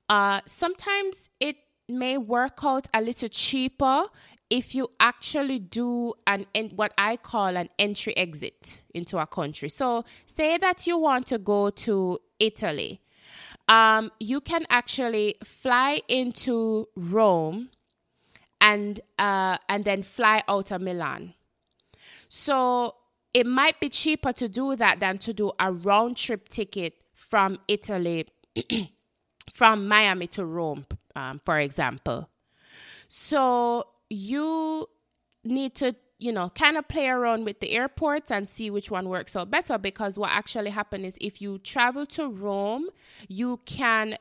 uh, 0.09 0.41
sometimes 0.47 1.31
it 1.41 1.57
may 1.89 2.17
work 2.17 2.61
out 2.63 2.89
a 2.95 3.01
little 3.01 3.29
cheaper 3.29 4.05
if 4.49 4.75
you 4.75 4.89
actually 4.99 5.59
do 5.59 6.13
an 6.27 6.45
what 6.75 6.93
I 6.99 7.17
call 7.17 7.57
an 7.57 7.69
entry 7.79 8.17
exit 8.17 8.83
into 8.93 9.19
a 9.19 9.27
country. 9.27 9.69
So, 9.69 10.05
say 10.27 10.59
that 10.59 10.87
you 10.87 10.99
want 10.99 11.27
to 11.29 11.39
go 11.39 11.71
to 11.71 12.19
Italy 12.39 13.01
um, 13.71 14.11
you 14.19 14.41
can 14.41 14.67
actually 14.69 15.37
fly 15.45 16.03
into 16.09 16.89
Rome 16.97 17.71
and 18.61 19.01
uh, 19.17 19.59
and 19.69 19.85
then 19.85 20.03
fly 20.03 20.43
out 20.49 20.73
of 20.73 20.81
Milan. 20.83 21.35
So 22.29 22.97
it 23.33 23.47
might 23.47 23.79
be 23.79 23.89
cheaper 23.89 24.33
to 24.35 24.49
do 24.49 24.75
that 24.75 24.99
than 24.99 25.19
to 25.19 25.33
do 25.33 25.53
a 25.61 25.73
round 25.73 26.17
trip 26.17 26.49
ticket 26.49 26.95
from 27.15 27.61
Italy, 27.69 28.27
from 29.55 29.87
Miami 29.87 30.27
to 30.27 30.45
Rome, 30.45 30.85
um, 31.15 31.41
for 31.45 31.61
example. 31.61 32.29
So 33.07 33.87
you 34.09 34.89
need 35.45 35.77
to 35.77 35.95
you 36.21 36.31
know, 36.31 36.51
kind 36.51 36.77
of 36.77 36.87
play 36.87 37.09
around 37.09 37.45
with 37.45 37.61
the 37.61 37.73
airports 37.73 38.31
and 38.31 38.49
see 38.49 38.71
which 38.71 38.91
one 38.91 39.09
works 39.09 39.35
out 39.35 39.51
better 39.51 39.79
because 39.79 40.19
what 40.19 40.31
actually 40.31 40.71
happened 40.71 41.07
is 41.07 41.17
if 41.21 41.41
you 41.41 41.59
travel 41.59 42.05
to 42.07 42.29
Rome, 42.29 42.89
you 43.27 43.61
can 43.65 44.17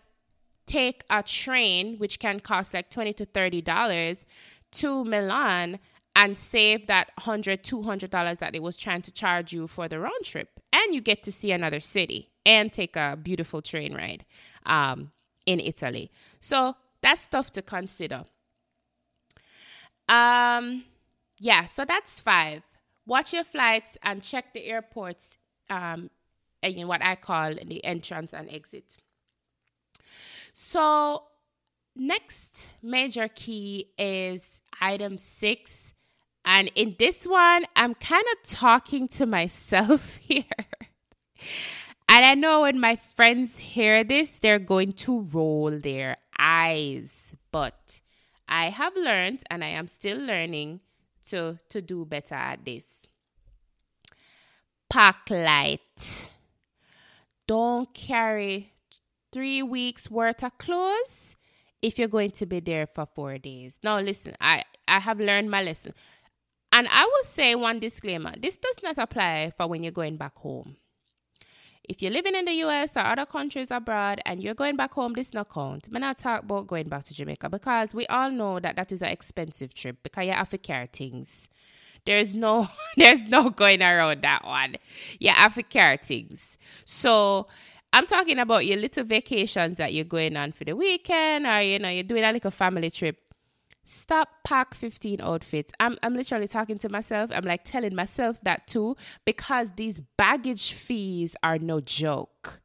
take 0.66 1.04
a 1.10 1.22
train 1.22 1.98
which 1.98 2.20
can 2.20 2.40
cost 2.40 2.74
like 2.74 2.90
20 2.90 3.14
to 3.14 3.26
30 3.26 3.62
dollars 3.62 4.26
to 4.72 5.04
Milan 5.04 5.80
and 6.16 6.38
save 6.38 6.86
that 6.88 7.12
100 7.18 7.64
200 7.64 8.10
dollars 8.10 8.38
that 8.38 8.56
it 8.56 8.62
was 8.62 8.78
trying 8.78 9.02
to 9.02 9.12
charge 9.12 9.52
you 9.52 9.68
for 9.68 9.88
the 9.88 10.00
round 10.00 10.24
trip 10.24 10.60
and 10.72 10.94
you 10.94 11.02
get 11.02 11.24
to 11.24 11.32
see 11.32 11.52
another 11.52 11.80
city 11.80 12.30
and 12.46 12.72
take 12.72 12.96
a 12.96 13.18
beautiful 13.22 13.62
train 13.62 13.94
ride 13.94 14.26
um, 14.66 15.12
in 15.46 15.60
Italy. 15.60 16.12
So 16.40 16.76
that's 17.02 17.22
stuff 17.22 17.52
to 17.52 17.62
consider. 17.62 18.26
Um, 20.08 20.86
yeah, 21.40 21.68
so 21.68 21.86
that's 21.86 22.20
five. 22.20 22.64
Watch 23.06 23.34
your 23.34 23.44
flights 23.44 23.98
and 24.04 24.22
check 24.22 24.54
the 24.54 24.66
airports 24.66 25.38
um, 25.70 26.10
in 26.62 26.88
what 26.88 27.04
I 27.04 27.16
call 27.16 27.56
the 27.56 27.84
entrance 27.84 28.34
and 28.34 28.50
exit. 28.50 28.98
So, 30.54 31.24
next 31.96 32.70
major 32.84 33.28
key 33.28 33.92
is 33.98 34.62
item 34.82 35.18
six. 35.18 35.94
And 36.46 36.72
in 36.76 36.96
this 37.00 37.26
one, 37.26 37.66
I'm 37.76 37.94
kind 37.96 38.26
of 38.34 38.50
talking 38.50 39.08
to 39.10 39.26
myself 39.26 40.18
here. 40.22 40.44
and 42.10 42.26
I 42.26 42.34
know 42.34 42.62
when 42.62 42.80
my 42.80 42.96
friends 42.96 43.60
hear 43.60 44.04
this, 44.04 44.32
they're 44.32 44.60
going 44.60 44.94
to 44.94 45.22
roll 45.32 45.72
their 45.72 46.18
eyes. 46.38 47.36
But 47.52 48.00
I 48.48 48.70
have 48.70 48.96
learned, 48.96 49.44
and 49.50 49.64
I 49.64 49.68
am 49.68 49.88
still 49.88 50.18
learning, 50.18 50.82
to, 51.30 51.60
to 51.70 51.82
do 51.82 52.06
better 52.06 52.36
at 52.36 52.64
this. 52.66 52.86
Pack 54.90 55.30
light. 55.30 56.30
Don't 57.48 57.94
carry 57.94 58.74
three 59.32 59.62
weeks 59.62 60.10
worth 60.10 60.44
of 60.44 60.58
clothes 60.58 61.36
if 61.82 61.98
you're 61.98 62.08
going 62.08 62.32
to 62.32 62.46
be 62.46 62.60
there 62.60 62.88
for 62.88 63.06
four 63.06 63.38
days. 63.38 63.80
Now, 63.84 64.00
listen, 64.00 64.36
I, 64.40 64.64
I 64.88 65.00
have 65.00 65.20
learned 65.20 65.50
my 65.50 65.62
lesson. 65.62 65.94
And 66.72 66.88
I 66.90 67.06
will 67.06 67.24
say 67.24 67.56
one 67.56 67.80
disclaimer 67.80 68.34
this 68.40 68.56
does 68.56 68.78
not 68.84 68.98
apply 68.98 69.52
for 69.58 69.68
when 69.68 69.84
you're 69.84 69.92
going 69.92 70.18
back 70.18 70.38
home. 70.38 70.76
If 71.90 72.04
you're 72.04 72.12
living 72.12 72.36
in 72.36 72.46
the 72.46 72.54
US 72.66 72.96
or 72.96 73.00
other 73.00 73.26
countries 73.26 73.72
abroad 73.72 74.22
and 74.24 74.44
you're 74.44 74.54
going 74.54 74.76
back 74.76 74.94
home, 74.94 75.14
this 75.14 75.34
not 75.34 75.50
count. 75.50 75.90
I'm 75.92 76.00
not 76.00 76.20
talk 76.20 76.44
about 76.44 76.68
going 76.68 76.88
back 76.88 77.04
to 77.06 77.16
Jamaica 77.16 77.50
because 77.50 77.96
we 77.96 78.06
all 78.06 78.30
know 78.30 78.60
that 78.60 78.76
that 78.76 78.92
is 78.92 79.02
an 79.02 79.10
expensive 79.10 79.74
trip 79.74 79.98
because 80.04 80.28
you 80.28 80.32
have 80.34 80.52
to 80.52 80.60
carry 80.60 80.88
things. 80.94 81.50
There's 82.06 82.36
no, 82.36 82.70
there's 82.96 83.24
no 83.24 83.50
going 83.50 83.82
around 83.82 84.22
that 84.22 84.46
one. 84.46 84.76
You 85.20 85.32
have 85.32 85.56
to 85.56 85.64
carry 85.64 85.98
things. 85.98 86.60
So 86.86 87.48
I'm 87.92 88.06
talking 88.06 88.38
about 88.38 88.68
your 88.68 88.78
little 88.78 89.04
vacations 89.04 89.78
that 89.78 89.92
you're 89.92 90.06
going 90.06 90.38
on 90.38 90.52
for 90.52 90.66
the 90.66 90.76
weekend 90.76 91.48
or 91.48 91.60
you 91.62 91.80
know 91.80 91.90
you're 91.90 92.04
doing 92.04 92.24
a 92.24 92.32
little 92.32 92.52
family 92.52 92.92
trip. 92.92 93.18
Stop 93.92 94.30
pack 94.44 94.76
15 94.76 95.20
outfits. 95.20 95.74
I'm 95.80 95.98
I'm 96.04 96.16
literally 96.16 96.48
talking 96.48 96.78
to 96.78 96.90
myself. 96.90 97.32
I'm 97.34 97.44
like 97.44 97.64
telling 97.64 97.96
myself 97.96 98.40
that 98.44 98.68
too 98.68 98.96
because 99.26 99.72
these 99.78 100.00
baggage 100.16 100.74
fees 100.74 101.36
are 101.42 101.58
no 101.58 101.82
joke. 101.82 102.62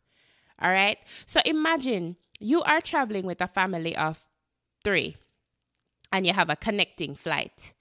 All 0.61 0.71
right? 0.71 0.99
So 1.25 1.41
imagine 1.47 2.17
you 2.41 2.61
are 2.65 2.83
traveling 2.83 3.25
with 3.25 3.41
a 3.41 3.49
family 3.49 3.97
of 3.97 4.21
3 4.85 5.17
and 6.13 6.27
you 6.27 6.35
have 6.35 6.51
a 6.51 6.57
connecting 6.57 7.15
flight. 7.15 7.73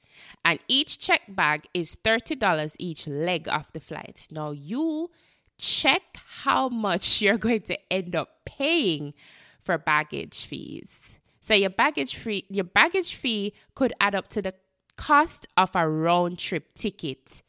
And 0.46 0.60
each 0.70 0.98
check 0.98 1.24
bag 1.28 1.68
is 1.74 1.98
$30 2.02 2.78
each 2.80 3.08
leg 3.08 3.50
of 3.50 3.70
the 3.74 3.82
flight. 3.82 4.26
Now 4.32 4.52
you 4.52 5.12
check 5.58 6.16
how 6.44 6.70
much 6.70 7.22
you're 7.22 7.38
going 7.38 7.64
to 7.64 7.78
end 7.92 8.16
up 8.16 8.46
paying 8.46 9.14
for 9.62 9.78
baggage 9.78 10.46
fees. 10.46 11.20
So 11.44 11.54
your 11.54 11.72
baggage 11.72 12.16
fee 12.16 12.46
your 12.50 12.64
baggage 12.64 13.16
fee 13.16 13.54
could 13.76 13.92
add 14.00 14.16
up 14.16 14.30
to 14.30 14.42
the 14.42 14.54
cost 14.96 15.46
of 15.58 15.72
a 15.76 15.86
round 15.86 16.40
trip 16.40 16.74
ticket 16.74 17.44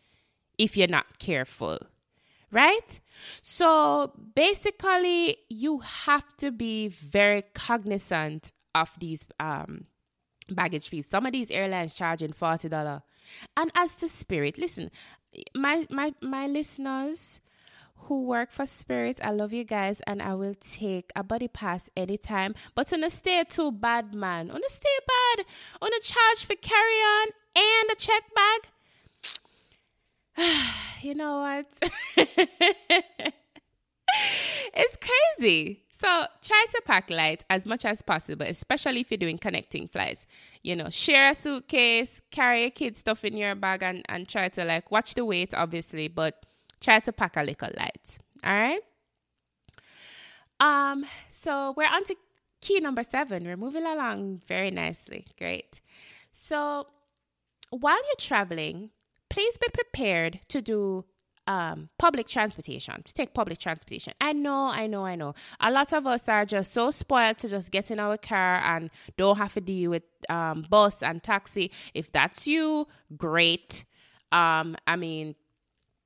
if 0.59 0.77
you're 0.77 0.89
not 0.89 1.21
careful. 1.21 1.79
Right? 2.51 3.01
So 3.41 4.13
basically 4.35 5.37
you 5.49 5.79
have 5.79 6.37
to 6.39 6.51
be 6.51 6.89
very 6.89 7.43
cognizant 7.55 8.51
of 8.75 8.91
these 8.99 9.23
um, 9.39 9.87
baggage 10.51 10.89
fees. 10.89 11.07
Some 11.09 11.25
of 11.25 11.33
these 11.33 11.53
airlines 11.53 11.95
charging 11.95 12.33
$40. 12.33 13.01
And 13.57 13.71
as 13.77 13.95
to 13.97 14.09
Spirit, 14.09 14.59
listen, 14.59 14.91
my 15.55 15.87
my 15.89 16.15
my 16.21 16.49
listeners, 16.49 17.41
who 18.05 18.25
work 18.25 18.51
for 18.51 18.67
Spirit. 18.67 19.21
I 19.23 19.31
love 19.31 19.53
you 19.53 19.65
guys, 19.65 20.01
and 20.07 20.23
I 20.23 20.35
will 20.35 20.55
take 20.55 21.11
a 21.17 21.23
buddy 21.23 21.49
pass 21.49 21.91
anytime. 21.97 22.55
But 22.75 22.93
on 22.93 23.05
a 23.05 23.11
stay 23.11 23.45
too 23.49 23.73
bad, 23.73 24.15
man. 24.15 24.51
On 24.51 24.61
a 24.65 24.69
stay 24.69 24.99
bad. 25.07 25.47
On 25.81 25.91
a 25.93 26.01
charge 26.01 26.45
for 26.45 26.55
carry 26.57 27.01
on 27.01 27.29
and 27.57 27.91
a 27.91 27.95
check 27.97 28.23
bag. 28.35 28.69
you 31.03 31.15
know 31.15 31.41
what? 31.41 31.67
it's 34.75 34.97
crazy. 34.97 35.81
So 35.91 36.27
try 36.43 36.67
to 36.73 36.83
pack 36.85 37.09
light 37.09 37.45
as 37.49 37.65
much 37.65 37.85
as 37.85 38.03
possible, 38.03 38.45
especially 38.47 39.01
if 39.01 39.11
you're 39.11 39.19
doing 39.19 39.39
connecting 39.39 39.89
flights. 39.89 40.27
You 40.63 40.77
know, 40.77 40.91
share 40.91 41.31
a 41.31 41.35
suitcase, 41.35 42.21
carry 42.31 42.63
your 42.63 42.71
kids' 42.71 42.99
stuff 42.99 43.25
in 43.25 43.37
your 43.37 43.55
bag, 43.55 43.83
and, 43.83 44.05
and 44.09 44.29
try 44.29 44.49
to 44.51 44.65
like 44.65 44.91
watch 44.91 45.15
the 45.15 45.25
weight, 45.25 45.55
obviously, 45.55 46.09
but 46.09 46.45
try 46.85 47.01
to 47.01 47.13
pack 47.13 47.37
a 47.37 47.43
little 47.43 47.71
light. 47.77 48.19
All 48.45 48.53
right. 48.53 48.81
Um, 50.61 51.05
so 51.31 51.75
we're 51.77 51.93
on 51.93 52.05
to 52.05 52.15
key 52.61 52.81
number 52.81 53.03
seven. 53.03 53.45
We're 53.45 53.57
moving 53.57 53.85
along 53.85 54.43
very 54.47 54.71
nicely. 54.71 55.27
Great. 55.39 55.81
So 56.33 56.87
while 57.71 57.97
you're 57.97 58.17
traveling, 58.19 58.91
please 59.31 59.57
be 59.59 59.69
prepared 59.73 60.41
to 60.49 60.61
do 60.61 61.05
um, 61.47 61.89
public 61.99 62.27
transportation, 62.27 63.03
to 63.03 63.13
take 63.13 63.35
public 63.35 63.59
transportation. 63.59 64.15
I 64.21 64.33
know, 64.33 64.69
I 64.69 64.87
know, 64.87 65.05
I 65.05 65.15
know. 65.15 65.35
A 65.61 65.71
lot 65.71 65.93
of 65.93 66.07
us 66.07 66.29
are 66.29 66.47
just 66.47 66.73
so 66.73 66.91
spoiled 66.91 67.39
to 67.39 67.49
just 67.49 67.71
get 67.71 67.91
in 67.91 67.99
our 68.01 68.17
car 68.17 68.63
and 68.65 68.91
don't 69.17 69.37
have 69.37 69.53
to 69.55 69.61
deal 69.61 69.91
with 69.91 70.05
um, 70.29 70.65
bus 70.71 71.03
and 71.03 71.23
taxi. 71.23 71.71
If 71.93 72.13
that's 72.13 72.47
you, 72.47 72.87
great. 73.17 73.85
Um, 74.33 74.77
I 74.87 74.97
mean, 74.97 75.35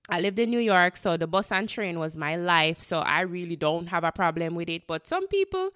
I 0.09 0.21
lived 0.21 0.38
in 0.38 0.51
New 0.51 0.61
York, 0.61 0.97
so 0.97 1.16
the 1.16 1.27
bus 1.27 1.53
and 1.53 1.68
train 1.68 1.99
was 1.99 2.16
my 2.16 2.37
life. 2.37 2.79
So 2.79 3.01
I 3.01 3.21
really 3.21 3.57
don't 3.57 3.88
have 3.88 4.05
a 4.05 4.12
problem 4.12 4.55
with 4.55 4.68
it. 4.68 4.87
But 4.87 5.07
some 5.07 5.27
people, 5.29 5.71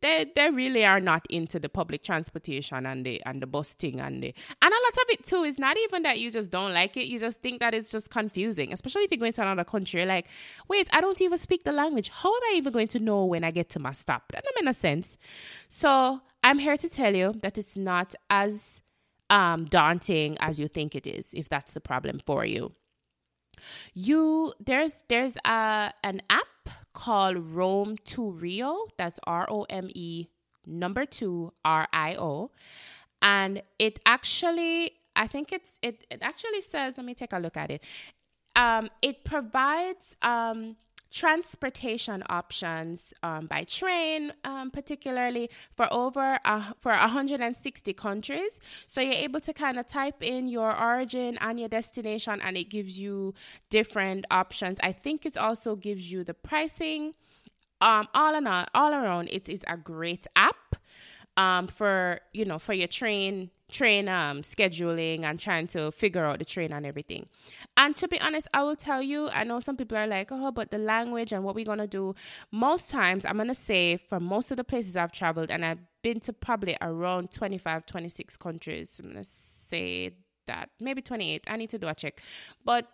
they 0.00 0.30
they 0.36 0.50
really 0.50 0.84
are 0.84 1.00
not 1.00 1.26
into 1.28 1.58
the 1.58 1.68
public 1.68 2.02
transportation 2.02 2.86
and 2.86 3.04
the 3.04 3.20
and 3.24 3.42
the 3.42 3.46
bus 3.46 3.72
thing 3.72 4.00
and 4.00 4.22
the 4.22 4.34
and 4.62 4.72
a 4.72 4.82
lot 4.86 4.96
of 4.96 5.04
it 5.08 5.24
too 5.24 5.42
is 5.42 5.58
not 5.58 5.76
even 5.76 6.02
that 6.02 6.18
you 6.20 6.30
just 6.30 6.50
don't 6.50 6.72
like 6.72 6.96
it. 6.96 7.06
You 7.06 7.18
just 7.18 7.40
think 7.40 7.60
that 7.60 7.74
it's 7.74 7.90
just 7.90 8.10
confusing, 8.10 8.72
especially 8.72 9.02
if 9.02 9.10
you're 9.10 9.18
going 9.18 9.32
to 9.32 9.42
another 9.42 9.64
country. 9.64 10.04
Like, 10.04 10.28
wait, 10.68 10.88
I 10.92 11.00
don't 11.00 11.20
even 11.20 11.38
speak 11.38 11.64
the 11.64 11.72
language. 11.72 12.10
How 12.10 12.28
am 12.34 12.42
I 12.50 12.54
even 12.56 12.72
going 12.72 12.88
to 12.88 13.00
know 13.00 13.24
when 13.24 13.42
I 13.42 13.50
get 13.50 13.68
to 13.70 13.78
my 13.78 13.92
stop? 13.92 14.30
That 14.32 14.44
doesn't 14.44 14.64
make 14.64 14.74
sense. 14.74 15.16
So 15.68 16.20
I'm 16.44 16.58
here 16.58 16.76
to 16.76 16.88
tell 16.88 17.14
you 17.14 17.34
that 17.42 17.58
it's 17.58 17.76
not 17.76 18.14
as 18.30 18.82
um, 19.30 19.64
daunting 19.64 20.36
as 20.40 20.60
you 20.60 20.68
think 20.68 20.94
it 20.94 21.06
is. 21.06 21.32
If 21.34 21.48
that's 21.48 21.72
the 21.72 21.80
problem 21.80 22.20
for 22.24 22.44
you. 22.44 22.72
You 23.94 24.52
there's 24.60 25.04
there's 25.08 25.36
a 25.44 25.92
an 26.02 26.22
app 26.30 26.70
called 26.92 27.36
Rome 27.54 27.96
to 28.06 28.30
Rio. 28.30 28.86
That's 28.96 29.20
R 29.24 29.46
O 29.50 29.64
M 29.70 29.88
E 29.94 30.28
number 30.66 31.06
two 31.06 31.52
R 31.64 31.88
I 31.92 32.16
O, 32.16 32.50
and 33.22 33.62
it 33.78 34.00
actually 34.06 34.92
I 35.16 35.26
think 35.26 35.52
it's 35.52 35.78
it 35.82 36.06
it 36.10 36.20
actually 36.22 36.60
says. 36.62 36.96
Let 36.96 37.06
me 37.06 37.14
take 37.14 37.32
a 37.32 37.38
look 37.38 37.56
at 37.56 37.70
it. 37.70 37.82
Um, 38.56 38.90
it 39.02 39.24
provides 39.24 40.16
um 40.22 40.76
transportation 41.10 42.22
options 42.28 43.14
um, 43.22 43.46
by 43.46 43.64
train, 43.64 44.32
um, 44.44 44.70
particularly 44.70 45.50
for 45.74 45.92
over 45.92 46.38
uh, 46.44 46.72
for 46.78 46.92
160 46.92 47.92
countries. 47.94 48.58
So 48.86 49.00
you're 49.00 49.14
able 49.14 49.40
to 49.40 49.52
kind 49.52 49.78
of 49.78 49.86
type 49.86 50.22
in 50.22 50.48
your 50.48 50.78
origin 50.78 51.38
and 51.40 51.58
your 51.58 51.68
destination, 51.68 52.40
and 52.42 52.56
it 52.56 52.70
gives 52.70 52.98
you 52.98 53.34
different 53.70 54.26
options. 54.30 54.78
I 54.82 54.92
think 54.92 55.24
it 55.24 55.36
also 55.36 55.76
gives 55.76 56.12
you 56.12 56.24
the 56.24 56.34
pricing. 56.34 57.14
Um, 57.80 58.08
all 58.12 58.34
in 58.34 58.46
all, 58.46 58.66
all 58.74 58.92
around, 58.92 59.28
it 59.30 59.48
is 59.48 59.64
a 59.68 59.76
great 59.76 60.26
app 60.34 60.77
um, 61.38 61.68
for 61.68 62.20
you 62.34 62.44
know 62.44 62.58
for 62.58 62.74
your 62.74 62.88
train 62.88 63.50
train 63.70 64.08
um, 64.08 64.40
scheduling 64.40 65.24
and 65.24 65.38
trying 65.38 65.66
to 65.66 65.90
figure 65.90 66.24
out 66.24 66.38
the 66.38 66.44
train 66.44 66.72
and 66.72 66.86
everything. 66.86 67.28
And 67.76 67.94
to 67.96 68.08
be 68.08 68.18
honest, 68.18 68.48
I 68.54 68.62
will 68.62 68.76
tell 68.76 69.02
you, 69.02 69.28
I 69.28 69.44
know 69.44 69.60
some 69.60 69.76
people 69.76 69.96
are 69.98 70.06
like, 70.06 70.32
oh, 70.32 70.50
but 70.50 70.70
the 70.70 70.78
language 70.78 71.32
and 71.32 71.44
what 71.44 71.54
we're 71.54 71.66
going 71.66 71.78
to 71.78 71.86
do. 71.86 72.14
Most 72.50 72.90
times, 72.90 73.26
I'm 73.26 73.36
going 73.36 73.48
to 73.48 73.54
say 73.54 73.98
for 73.98 74.20
most 74.20 74.50
of 74.50 74.56
the 74.56 74.64
places 74.64 74.96
I've 74.96 75.12
traveled, 75.12 75.50
and 75.50 75.66
I've 75.66 75.80
been 76.02 76.18
to 76.20 76.32
probably 76.32 76.78
around 76.80 77.30
25, 77.30 77.84
26 77.84 78.36
countries, 78.38 78.94
I'm 78.98 79.12
going 79.12 79.22
to 79.22 79.24
say 79.24 80.14
that. 80.46 80.70
Maybe 80.80 81.02
28. 81.02 81.44
I 81.46 81.56
need 81.56 81.70
to 81.70 81.78
do 81.78 81.88
a 81.88 81.94
check. 81.94 82.22
But 82.64 82.86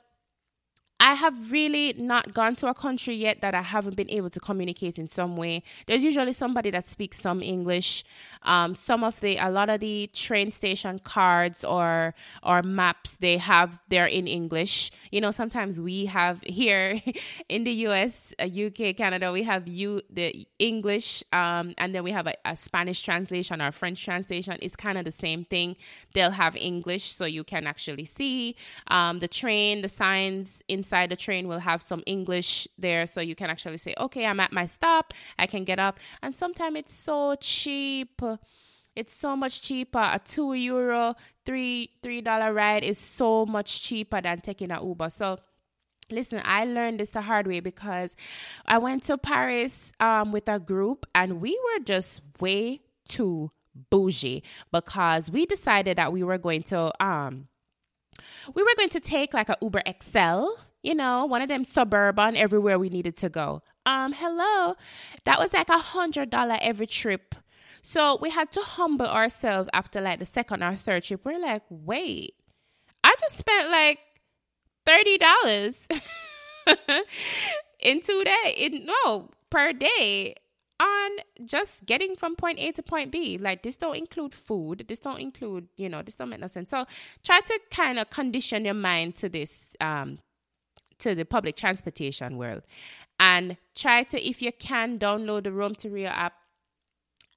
I 1.00 1.14
have 1.14 1.50
really 1.50 1.92
not 1.98 2.35
gone 2.35 2.54
to 2.57 2.68
a 2.68 2.74
country 2.74 3.14
yet 3.14 3.40
that 3.40 3.54
I 3.54 3.62
haven't 3.62 3.96
been 3.96 4.11
able 4.11 4.30
to 4.30 4.38
communicate 4.38 4.96
in 4.96 5.09
some 5.09 5.37
way. 5.37 5.64
There's 5.87 6.04
usually 6.04 6.33
somebody 6.33 6.70
that 6.70 6.87
speaks 6.87 7.18
some 7.18 7.42
English. 7.42 8.04
Um, 8.42 8.76
some 8.76 9.02
of 9.02 9.20
the 9.20 9.37
a 9.38 9.50
lot 9.50 9.70
of 9.70 9.80
the 9.80 10.09
train 10.12 10.52
station 10.52 11.00
cards 11.00 11.64
or 11.64 12.14
or 12.44 12.62
maps 12.62 13.16
they 13.16 13.38
have 13.38 13.83
they're 13.88 14.07
in 14.07 14.28
English. 14.28 14.92
You 15.11 15.20
know, 15.20 15.33
sometimes 15.33 15.80
we 15.80 16.07
have 16.07 16.40
here 16.42 17.02
in 17.48 17.64
the 17.64 17.72
U.S., 17.88 18.33
UK, 18.40 18.80
uh, 18.80 18.92
Canada, 18.92 19.33
we 19.33 19.42
have 19.42 19.66
you 19.66 20.00
the 20.11 20.46
English, 20.61 21.24
um, 21.33 21.74
and 21.76 21.92
then 21.92 22.04
we 22.04 22.12
have 22.12 22.28
a, 22.28 22.35
a 22.44 22.54
Spanish 22.54 23.02
translation 23.02 23.61
or 23.61 23.72
French 23.72 24.02
translation. 24.04 24.59
It's 24.62 24.76
kind 24.76 24.96
of 24.96 25.04
the 25.04 25.12
same 25.12 25.44
thing. 25.44 25.76
They'll 26.12 26.30
have 26.30 26.54
English, 26.54 27.11
so 27.12 27.24
you 27.24 27.42
can 27.42 27.66
actually 27.66 28.04
see 28.04 28.54
um, 28.87 29.18
the 29.18 29.28
train, 29.28 29.83
the 29.83 29.88
signs 29.88 30.62
in 30.68 30.85
the 31.09 31.16
train 31.16 31.48
will 31.48 31.59
have 31.59 31.83
some 31.83 32.02
English 32.07 32.68
there 32.78 33.07
so 33.07 33.20
you 33.20 33.35
can 33.35 33.50
actually 33.50 33.78
say, 33.78 33.94
okay, 33.98 34.24
I'm 34.26 34.40
at 34.40 34.52
my 34.52 34.66
stop, 34.66 35.12
I 35.38 35.46
can 35.46 35.64
get 35.64 35.78
up. 35.78 35.98
And 36.22 36.35
sometimes 36.35 36.76
it's 36.78 36.94
so 36.94 37.35
cheap. 37.40 38.22
It's 38.96 39.12
so 39.12 39.35
much 39.35 39.61
cheaper. 39.61 39.98
A 39.98 40.20
two 40.24 40.54
euro, 40.54 41.16
three 41.44 41.90
three 42.02 42.20
dollar 42.20 42.52
ride 42.52 42.85
is 42.85 42.98
so 42.98 43.44
much 43.44 43.83
cheaper 43.83 44.20
than 44.20 44.40
taking 44.40 44.70
an 44.70 44.87
Uber. 44.87 45.11
So 45.11 45.38
Listen, 46.11 46.42
I 46.44 46.66
learned 46.66 47.00
this 47.00 47.09
the 47.11 47.22
hard 47.22 47.46
way 47.46 47.61
because 47.61 48.14
I 48.66 48.76
went 48.78 49.04
to 49.04 49.16
Paris 49.16 49.92
um, 50.00 50.33
with 50.33 50.48
a 50.48 50.61
group 50.61 51.07
and 51.14 51.40
we 51.40 51.59
were 51.64 51.83
just 51.83 52.20
way 52.40 52.83
too 53.09 53.50
bougie 53.90 54.42
because 54.70 55.30
we 55.30 55.46
decided 55.46 55.98
that 55.98 56.12
we 56.12 56.22
were 56.22 56.38
going 56.38 56.62
to 56.62 56.92
um 57.04 57.48
we 58.54 58.62
were 58.62 58.74
going 58.76 58.88
to 58.90 59.00
take 59.00 59.35
like 59.35 59.48
a 59.48 59.57
Uber 59.61 59.83
XL 60.00 60.46
you 60.84 60.94
know, 60.94 61.24
one 61.24 61.40
of 61.40 61.48
them 61.48 61.64
suburban 61.64 62.36
everywhere 62.36 62.78
we 62.78 62.90
needed 62.90 63.16
to 63.16 63.30
go. 63.30 63.62
Um, 63.86 64.12
hello. 64.12 64.74
That 65.24 65.40
was 65.40 65.52
like 65.52 65.70
a 65.70 65.78
hundred 65.78 66.28
dollar 66.28 66.58
every 66.60 66.86
trip. 66.86 67.34
So 67.80 68.18
we 68.20 68.30
had 68.30 68.52
to 68.52 68.60
humble 68.60 69.06
ourselves 69.06 69.70
after 69.72 70.00
like 70.00 70.18
the 70.18 70.26
second 70.26 70.62
or 70.62 70.74
third 70.76 71.04
trip. 71.04 71.22
We're 71.24 71.40
like, 71.40 71.62
wait, 71.70 72.34
I 73.02 73.14
just 73.18 73.36
spent 73.38 73.70
like 73.70 73.98
thirty 74.84 75.16
dollars 75.18 75.88
in 77.80 78.00
two 78.02 78.24
days. 78.24 78.82
No, 78.84 79.30
per 79.48 79.72
day 79.72 80.34
on 80.80 81.10
just 81.46 81.86
getting 81.86 82.14
from 82.14 82.36
point 82.36 82.58
A 82.58 82.72
to 82.72 82.82
point 82.82 83.10
B. 83.10 83.38
Like 83.38 83.62
this 83.62 83.78
don't 83.78 83.96
include 83.96 84.34
food. 84.34 84.84
This 84.86 84.98
don't 84.98 85.20
include, 85.20 85.68
you 85.78 85.88
know, 85.88 86.02
this 86.02 86.14
don't 86.14 86.28
make 86.28 86.40
no 86.40 86.46
sense. 86.46 86.68
So 86.68 86.84
try 87.22 87.40
to 87.40 87.60
kind 87.70 87.98
of 87.98 88.10
condition 88.10 88.66
your 88.66 88.74
mind 88.74 89.14
to 89.16 89.30
this 89.30 89.68
um 89.80 90.18
to 90.98 91.14
the 91.14 91.24
public 91.24 91.57
transportation 91.57 92.37
world 92.37 92.62
and 93.18 93.57
try 93.74 94.02
to, 94.04 94.28
if 94.28 94.42
you 94.42 94.52
can, 94.52 94.98
download 94.98 95.44
the 95.44 95.52
Rome 95.52 95.74
to 95.76 95.90
Rio 95.90 96.09
app 96.09 96.35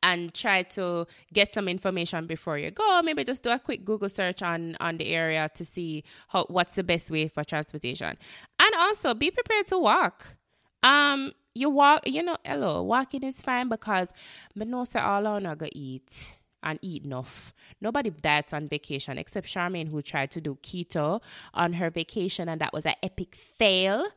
and 0.04 0.34
try 0.34 0.64
to 0.64 1.08
get 1.34 1.54
some 1.54 1.68
information 1.68 2.28
before 2.28 2.58
you 2.58 2.72
go. 2.72 3.02
Maybe 3.02 3.24
just 3.24 3.44
do 3.44 3.50
a 3.50 3.60
quick 3.60 3.84
Google 3.84 4.10
search 4.10 4.42
on 4.42 4.78
on 4.80 4.98
the 4.98 5.08
area 5.08 5.50
to 5.56 5.66
see 5.66 6.04
how 6.30 6.46
what's 6.50 6.76
the 6.76 6.84
best 6.84 7.10
way 7.10 7.28
for 7.28 7.44
transportation. 7.44 8.16
And 8.60 8.76
also 8.78 9.14
be 9.14 9.32
prepared 9.32 9.68
to 9.68 9.80
walk. 9.80 10.36
Um 10.84 11.34
you 11.56 11.72
walk, 11.72 12.08
you 12.08 12.22
know, 12.22 12.38
hello, 12.46 12.84
walking 12.84 13.24
is 13.24 13.42
fine 13.42 13.70
because 13.70 14.10
but 14.56 14.68
no 14.68 14.84
say 14.84 15.00
all 15.00 15.26
I 15.26 15.56
go 15.56 15.68
eat 15.72 16.37
and 16.64 16.80
eat 16.82 17.06
enough. 17.06 17.54
Nobody 17.82 18.10
diets 18.10 18.54
on 18.54 18.68
vacation 18.68 19.18
except 19.18 19.48
Charmaine, 19.48 19.90
who 19.90 20.02
tried 20.02 20.32
to 20.32 20.42
do 20.42 20.58
keto 20.62 21.22
on 21.54 21.74
her 21.74 21.90
vacation, 21.90 22.50
and 22.50 22.62
that 22.62 22.74
was 22.74 22.86
an 22.86 22.96
epic 23.04 23.36
fail. 23.36 24.08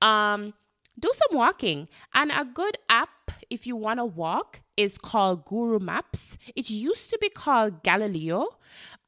Um, 0.00 0.54
do 0.98 1.10
some 1.12 1.36
walking. 1.36 1.88
And 2.14 2.30
a 2.32 2.44
good 2.44 2.78
app, 2.88 3.30
if 3.50 3.66
you 3.66 3.76
want 3.76 3.98
to 3.98 4.04
walk, 4.04 4.60
is 4.76 4.96
called 4.96 5.44
Guru 5.44 5.78
Maps. 5.78 6.38
It 6.54 6.70
used 6.70 7.10
to 7.10 7.18
be 7.20 7.28
called 7.28 7.82
Galileo. 7.82 8.46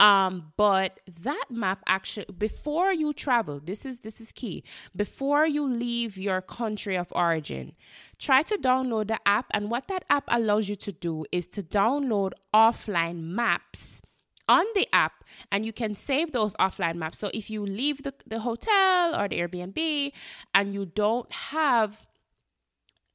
Um, 0.01 0.53
but 0.57 0.99
that 1.23 1.45
map 1.51 1.83
actually 1.87 2.27
before 2.37 2.93
you 2.93 3.13
travel, 3.13 3.61
this 3.63 3.85
is 3.85 4.01
this 4.01 4.21
is 4.21 4.33
key. 4.33 4.65
Before 4.97 5.47
you 5.47 5.69
leave 5.69 6.17
your 6.17 6.41
country 6.41 6.97
of 6.97 7.09
origin, 7.13 7.75
try 8.19 8.43
to 8.43 8.57
download 8.57 9.09
the 9.09 9.21
app. 9.27 9.47
And 9.53 9.71
what 9.71 9.89
that 9.89 10.05
app 10.11 10.25
allows 10.29 10.69
you 10.69 10.77
to 10.77 10.93
do 10.93 11.27
is 11.31 11.47
to 11.49 11.63
download 11.63 12.33
offline 12.55 13.23
maps 13.23 14.03
on 14.51 14.67
the 14.75 14.87
app 14.93 15.25
and 15.53 15.65
you 15.65 15.73
can 15.73 15.95
save 15.95 16.33
those 16.33 16.55
offline 16.57 16.97
maps. 16.97 17.19
So 17.19 17.31
if 17.33 17.49
you 17.49 17.65
leave 17.65 18.03
the, 18.03 18.13
the 18.27 18.41
hotel 18.41 19.15
or 19.15 19.29
the 19.29 19.39
Airbnb 19.39 20.13
and 20.53 20.75
you 20.75 20.87
don't 20.87 21.31
have 21.33 22.07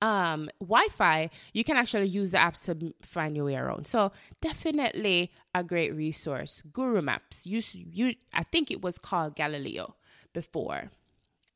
um, 0.02 0.50
Wi-Fi, 0.62 1.30
you 1.52 1.64
can 1.66 1.76
actually 1.76 2.08
use 2.08 2.32
the 2.32 2.38
apps 2.38 2.64
to 2.66 2.94
find 3.02 3.36
your 3.36 3.46
way 3.46 3.56
around. 3.56 3.86
So 3.86 4.14
definitely 4.40 5.32
a 5.54 5.62
great 5.62 5.94
resource. 5.94 6.64
Guru 6.72 7.02
Maps. 7.02 7.46
You, 7.46 7.62
you, 7.74 8.16
I 8.34 8.44
think 8.44 8.72
it 8.72 8.82
was 8.82 8.98
called 8.98 9.36
Galileo 9.36 9.96
before. 10.34 10.90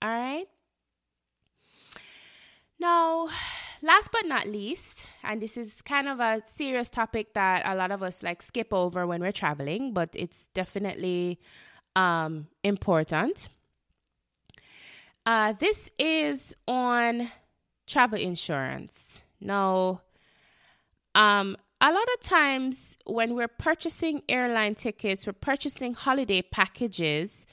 All 0.02 0.10
right. 0.10 0.48
Now, 2.80 3.30
last 3.82 4.12
but 4.12 4.26
not 4.26 4.48
least, 4.48 5.08
and 5.24 5.42
this 5.42 5.58
is 5.58 5.82
kind 5.82 6.08
of 6.08 6.20
a 6.20 6.42
serious 6.46 6.90
topic 6.90 7.34
that 7.34 7.64
a 7.66 7.76
lot 7.76 7.92
of 7.92 8.04
us 8.04 8.24
like 8.24 8.42
skip 8.42 8.74
over 8.74 9.06
when 9.08 9.22
we're 9.22 9.32
traveling, 9.32 9.94
but 9.94 10.10
it's 10.14 10.48
definitely 10.54 11.40
um, 11.96 12.48
important. 12.64 13.50
Uh, 15.26 15.54
this 15.54 15.92
is 16.00 16.56
on 16.68 17.32
travel 17.88 18.20
insurance. 18.20 19.22
Now, 19.40 20.02
um, 21.16 21.58
a 21.82 21.92
lot 21.92 22.08
of 22.14 22.22
times 22.22 22.98
when 23.06 23.36
we're 23.36 23.48
purchasing 23.48 24.22
airline 24.28 24.76
tickets, 24.76 25.26
we're 25.26 25.34
purchasing 25.34 25.94
holiday 25.94 26.42
packages, 26.42 27.46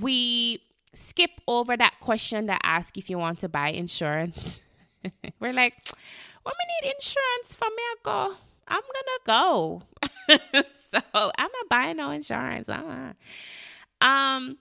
we 0.00 0.62
skip 0.94 1.30
over 1.46 1.76
that 1.76 1.94
question 2.00 2.46
that 2.46 2.60
asks 2.64 2.96
if 2.98 3.10
you 3.10 3.18
want 3.18 3.38
to 3.40 3.48
buy 3.48 3.68
insurance. 3.68 4.60
we're 5.40 5.52
like, 5.52 5.74
when 6.42 6.54
we 6.54 6.88
need 6.88 6.94
insurance 6.94 7.54
for 7.54 7.66
go, 8.04 8.34
I'm 8.68 8.82
gonna 8.82 9.20
go. 9.24 9.82
so 10.92 11.00
I'm 11.14 11.50
not 11.52 11.68
buying 11.68 11.96
no 11.96 12.10
insurance. 12.10 12.68
Uh-uh. 12.68 13.12
Um, 14.00 14.58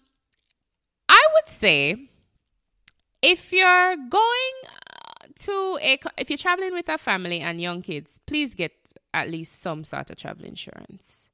I 1.07 1.27
would 1.33 1.47
say 1.47 2.09
if 3.21 3.51
you're 3.51 3.95
going 4.09 4.55
to 5.39 5.79
a 5.81 5.99
if 6.17 6.29
you're 6.29 6.37
traveling 6.37 6.73
with 6.73 6.89
a 6.89 6.97
family 6.97 7.41
and 7.41 7.59
young 7.61 7.81
kids, 7.81 8.19
please 8.25 8.53
get 8.53 8.73
at 9.13 9.29
least 9.29 9.61
some 9.61 9.83
sort 9.83 10.09
of 10.09 10.17
travel 10.17 10.45
insurance. 10.45 11.29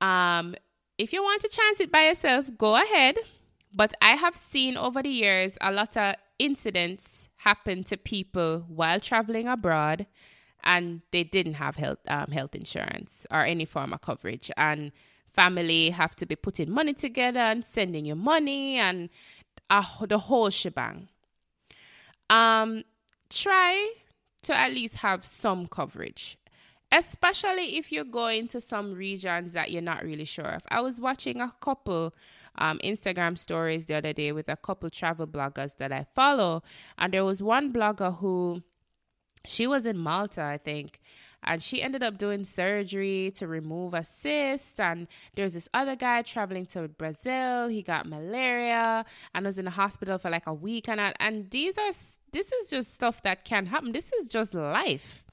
Um, 0.00 0.54
if 0.96 1.12
you 1.12 1.22
want 1.22 1.42
to 1.42 1.48
chance 1.48 1.80
it 1.80 1.90
by 1.90 2.06
yourself, 2.06 2.46
go 2.56 2.76
ahead. 2.76 3.16
But 3.72 3.94
I 4.00 4.12
have 4.16 4.34
seen 4.34 4.76
over 4.76 5.02
the 5.02 5.10
years 5.10 5.58
a 5.60 5.70
lot 5.70 5.96
of 5.96 6.14
incidents 6.38 7.28
happen 7.36 7.84
to 7.84 7.96
people 7.96 8.64
while 8.68 9.00
traveling 9.00 9.48
abroad, 9.48 10.06
and 10.64 11.02
they 11.10 11.24
didn't 11.24 11.54
have 11.54 11.76
health 11.76 11.98
um, 12.08 12.30
health 12.30 12.54
insurance 12.54 13.26
or 13.30 13.44
any 13.44 13.64
form 13.64 13.92
of 13.92 14.00
coverage, 14.00 14.50
and 14.56 14.92
family 15.32 15.90
have 15.90 16.16
to 16.16 16.26
be 16.26 16.36
putting 16.36 16.70
money 16.70 16.92
together 16.92 17.40
and 17.40 17.64
sending 17.64 18.04
you 18.04 18.16
money 18.16 18.76
and 18.76 19.08
uh, 19.70 19.84
the 20.06 20.18
whole 20.18 20.50
shebang 20.50 21.08
um, 22.30 22.84
try 23.30 23.92
to 24.42 24.56
at 24.56 24.72
least 24.72 24.96
have 24.96 25.24
some 25.24 25.66
coverage, 25.66 26.38
especially 26.92 27.76
if 27.76 27.92
you're 27.92 28.04
going 28.04 28.48
to 28.48 28.60
some 28.60 28.94
regions 28.94 29.52
that 29.52 29.70
you're 29.70 29.82
not 29.82 30.04
really 30.04 30.24
sure 30.24 30.46
of. 30.46 30.62
I 30.70 30.80
was 30.80 31.00
watching 31.00 31.40
a 31.40 31.54
couple 31.60 32.14
um, 32.58 32.78
Instagram 32.84 33.38
stories 33.38 33.86
the 33.86 33.94
other 33.94 34.12
day 34.12 34.32
with 34.32 34.48
a 34.48 34.56
couple 34.56 34.90
travel 34.90 35.26
bloggers 35.26 35.76
that 35.78 35.92
I 35.92 36.06
follow, 36.14 36.62
and 36.98 37.12
there 37.12 37.24
was 37.24 37.42
one 37.42 37.72
blogger 37.72 38.18
who 38.18 38.62
she 39.44 39.66
was 39.66 39.86
in 39.86 39.96
Malta, 39.96 40.42
I 40.42 40.58
think, 40.58 41.00
and 41.42 41.62
she 41.62 41.82
ended 41.82 42.02
up 42.02 42.18
doing 42.18 42.44
surgery 42.44 43.32
to 43.36 43.46
remove 43.46 43.94
a 43.94 44.04
cyst. 44.04 44.80
And 44.80 45.06
there's 45.34 45.54
this 45.54 45.68
other 45.72 45.96
guy 45.96 46.22
traveling 46.22 46.66
to 46.66 46.88
Brazil. 46.88 47.68
He 47.68 47.82
got 47.82 48.06
malaria 48.06 49.04
and 49.34 49.46
was 49.46 49.58
in 49.58 49.64
the 49.64 49.70
hospital 49.70 50.18
for 50.18 50.30
like 50.30 50.46
a 50.46 50.54
week. 50.54 50.88
And 50.88 51.00
and 51.20 51.50
these 51.50 51.78
are 51.78 51.92
this 52.32 52.52
is 52.52 52.70
just 52.70 52.92
stuff 52.92 53.22
that 53.22 53.44
can 53.44 53.66
happen. 53.66 53.92
This 53.92 54.12
is 54.12 54.28
just 54.28 54.54
life. 54.54 55.27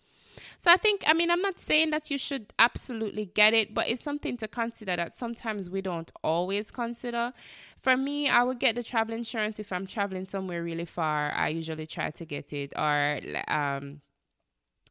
So 0.66 0.72
I 0.72 0.78
think, 0.78 1.04
I 1.06 1.14
mean, 1.14 1.30
I'm 1.30 1.44
not 1.44 1.60
saying 1.60 1.92
that 1.92 2.10
you 2.10 2.18
should 2.18 2.52
absolutely 2.58 3.28
get 3.28 3.54
it, 3.54 3.76
but 3.76 3.88
it's 3.88 4.02
something 4.02 4.36
to 4.38 4.48
consider 4.48 4.96
that 4.96 5.14
sometimes 5.14 5.70
we 5.70 5.80
don't 5.80 6.12
always 6.24 6.72
consider. 6.72 7.34
For 7.78 7.96
me, 7.96 8.28
I 8.28 8.42
would 8.42 8.58
get 8.58 8.74
the 8.74 8.82
travel 8.82 9.14
insurance 9.14 9.60
if 9.60 9.72
I'm 9.72 9.86
traveling 9.86 10.26
somewhere 10.26 10.64
really 10.64 10.86
far. 10.86 11.32
I 11.34 11.50
usually 11.50 11.86
try 11.86 12.10
to 12.10 12.26
get 12.26 12.52
it, 12.52 12.74
or 12.76 13.22
um, 13.48 14.02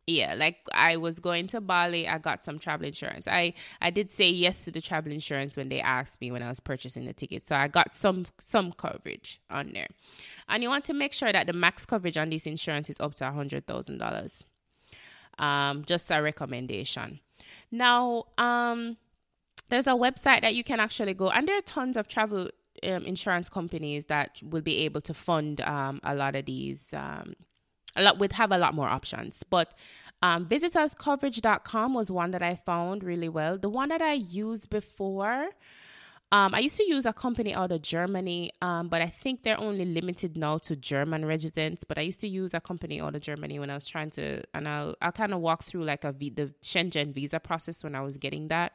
yeah 0.07 0.35
like 0.35 0.59
i 0.75 0.99
was 0.99 1.19
going 1.19 1.47
to 1.47 1.63
bali 1.63 2.07
i 2.07 2.19
got 2.19 2.43
some 2.43 2.59
travel 2.59 2.87
insurance 2.87 3.27
i 3.27 3.55
i 3.81 3.89
did 3.89 4.13
say 4.13 4.29
yes 4.29 4.59
to 4.59 4.71
the 4.71 4.83
travel 4.83 5.11
insurance 5.11 5.57
when 5.57 5.71
they 5.71 5.81
asked 5.81 6.21
me 6.21 6.31
when 6.31 6.43
i 6.43 6.49
was 6.51 6.61
purchasing 6.61 7.07
the 7.07 7.15
ticket 7.15 7.43
so 7.49 7.57
i 7.57 7.67
got 7.67 7.95
some 7.95 8.27
some 8.39 8.71
coverage 8.71 9.41
on 9.49 9.73
there 9.73 9.89
and 10.47 10.63
you 10.63 10.69
want 10.69 10.85
to 10.85 10.93
make 10.93 11.15
sure 11.15 11.33
that 11.33 11.47
the 11.47 11.55
max 11.55 11.87
coverage 11.87 12.19
on 12.19 12.29
this 12.29 12.45
insurance 12.45 12.91
is 12.91 13.01
up 13.01 13.15
to 13.15 13.27
a 13.27 13.33
hundred 13.33 13.67
thousand 13.67 13.97
dollars 13.97 14.45
um 15.39 15.85
just 15.85 16.11
a 16.11 16.21
recommendation 16.21 17.21
now 17.71 18.25
um 18.39 18.97
there's 19.69 19.87
a 19.87 19.91
website 19.91 20.43
that 20.43 20.55
you 20.55 20.63
can 20.63 20.81
actually 20.81 21.15
go 21.15 21.31
and 21.31 21.49
there 21.49 21.59
are 21.59 21.63
tons 21.63 21.97
of 21.97 22.07
travel 22.09 22.51
um, 22.83 23.05
insurance 23.05 23.49
companies 23.49 24.07
that 24.07 24.41
will 24.43 24.63
be 24.63 24.79
able 24.79 25.01
to 25.01 25.15
fund 25.15 25.61
um, 25.63 26.01
a 26.03 26.15
lot 26.15 26.37
of 26.37 26.45
these 26.47 26.87
um, 26.93 27.35
a 27.97 28.03
lot 28.03 28.19
would 28.19 28.33
have 28.33 28.53
a 28.53 28.59
lot 28.59 28.75
more 28.75 28.89
options. 28.89 29.41
But 29.49 29.75
um, 30.23 30.47
visitorscoverage.com 30.47 31.95
was 31.95 32.11
one 32.11 32.31
that 32.33 32.43
I 32.43 32.57
found 32.57 33.05
really 33.05 33.29
well. 33.29 33.59
The 33.59 33.69
one 33.69 33.89
that 33.91 34.03
I 34.03 34.15
used 34.15 34.71
before 34.71 35.51
um, 36.35 36.53
I 36.53 36.59
used 36.59 36.75
to 36.79 36.85
use 36.85 37.07
a 37.07 37.13
company 37.13 37.55
out 37.55 37.71
of 37.71 37.81
Germany, 37.81 38.51
um, 38.61 38.89
but 38.89 39.01
I 39.01 39.07
think 39.07 39.45
they're 39.45 39.61
only 39.61 39.85
limited 39.85 40.37
now 40.37 40.59
to 40.59 40.75
German 40.75 41.25
residents. 41.25 41.85
But 41.85 41.97
I 41.97 42.01
used 42.01 42.19
to 42.23 42.29
use 42.29 42.53
a 42.55 42.61
company 42.61 43.01
out 43.01 43.15
of 43.15 43.21
Germany 43.21 43.61
when 43.61 43.71
I 43.71 43.75
was 43.75 43.87
trying 43.87 44.11
to, 44.19 44.43
and 44.53 44.67
I'll, 44.67 44.97
I'll 45.01 45.13
kind 45.13 45.33
of 45.33 45.39
walk 45.39 45.63
through 45.63 45.85
like 45.85 46.03
a 46.03 46.11
v, 46.11 46.31
the 46.31 46.53
Schengen 46.61 47.15
visa 47.15 47.39
process 47.39 47.85
when 47.85 47.95
I 47.95 48.01
was 48.01 48.19
getting 48.19 48.49
that. 48.49 48.75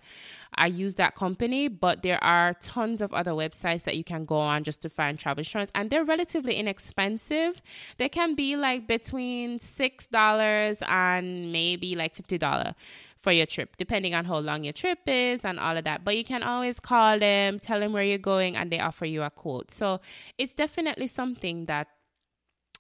I 0.55 0.67
use 0.67 0.95
that 0.95 1.15
company, 1.15 1.67
but 1.67 2.01
there 2.01 2.23
are 2.23 2.53
tons 2.61 3.01
of 3.01 3.13
other 3.13 3.31
websites 3.31 3.83
that 3.83 3.97
you 3.97 4.05
can 4.05 4.23
go 4.23 4.37
on 4.37 4.63
just 4.63 4.81
to 4.83 4.89
find 4.89 5.19
travel 5.19 5.41
insurance, 5.41 5.69
and 5.75 5.89
they're 5.89 6.05
relatively 6.05 6.55
inexpensive. 6.55 7.61
They 7.97 8.07
can 8.07 8.35
be 8.35 8.55
like 8.55 8.87
between 8.87 9.59
six 9.59 10.07
dollars 10.07 10.77
and 10.87 11.51
maybe 11.51 11.97
like 11.97 12.15
fifty 12.15 12.37
dollar 12.37 12.73
for 13.19 13.31
your 13.31 13.45
trip, 13.45 13.75
depending 13.77 14.15
on 14.15 14.25
how 14.25 14.37
long 14.39 14.63
your 14.63 14.73
trip 14.73 14.99
is 15.05 15.43
and 15.43 15.59
all 15.59 15.75
of 15.75 15.83
that. 15.83 16.05
But 16.05 16.15
you 16.15 16.23
can 16.23 16.41
always 16.41 16.79
call 16.79 17.19
them, 17.19 17.59
tell 17.59 17.79
them 17.79 17.91
where 17.91 18.03
you're 18.03 18.17
going, 18.17 18.55
and 18.55 18.71
they 18.71 18.79
offer 18.79 19.05
you 19.05 19.23
a 19.23 19.29
quote. 19.29 19.71
So 19.71 19.99
it's 20.37 20.53
definitely 20.53 21.07
something 21.07 21.65
that 21.65 21.87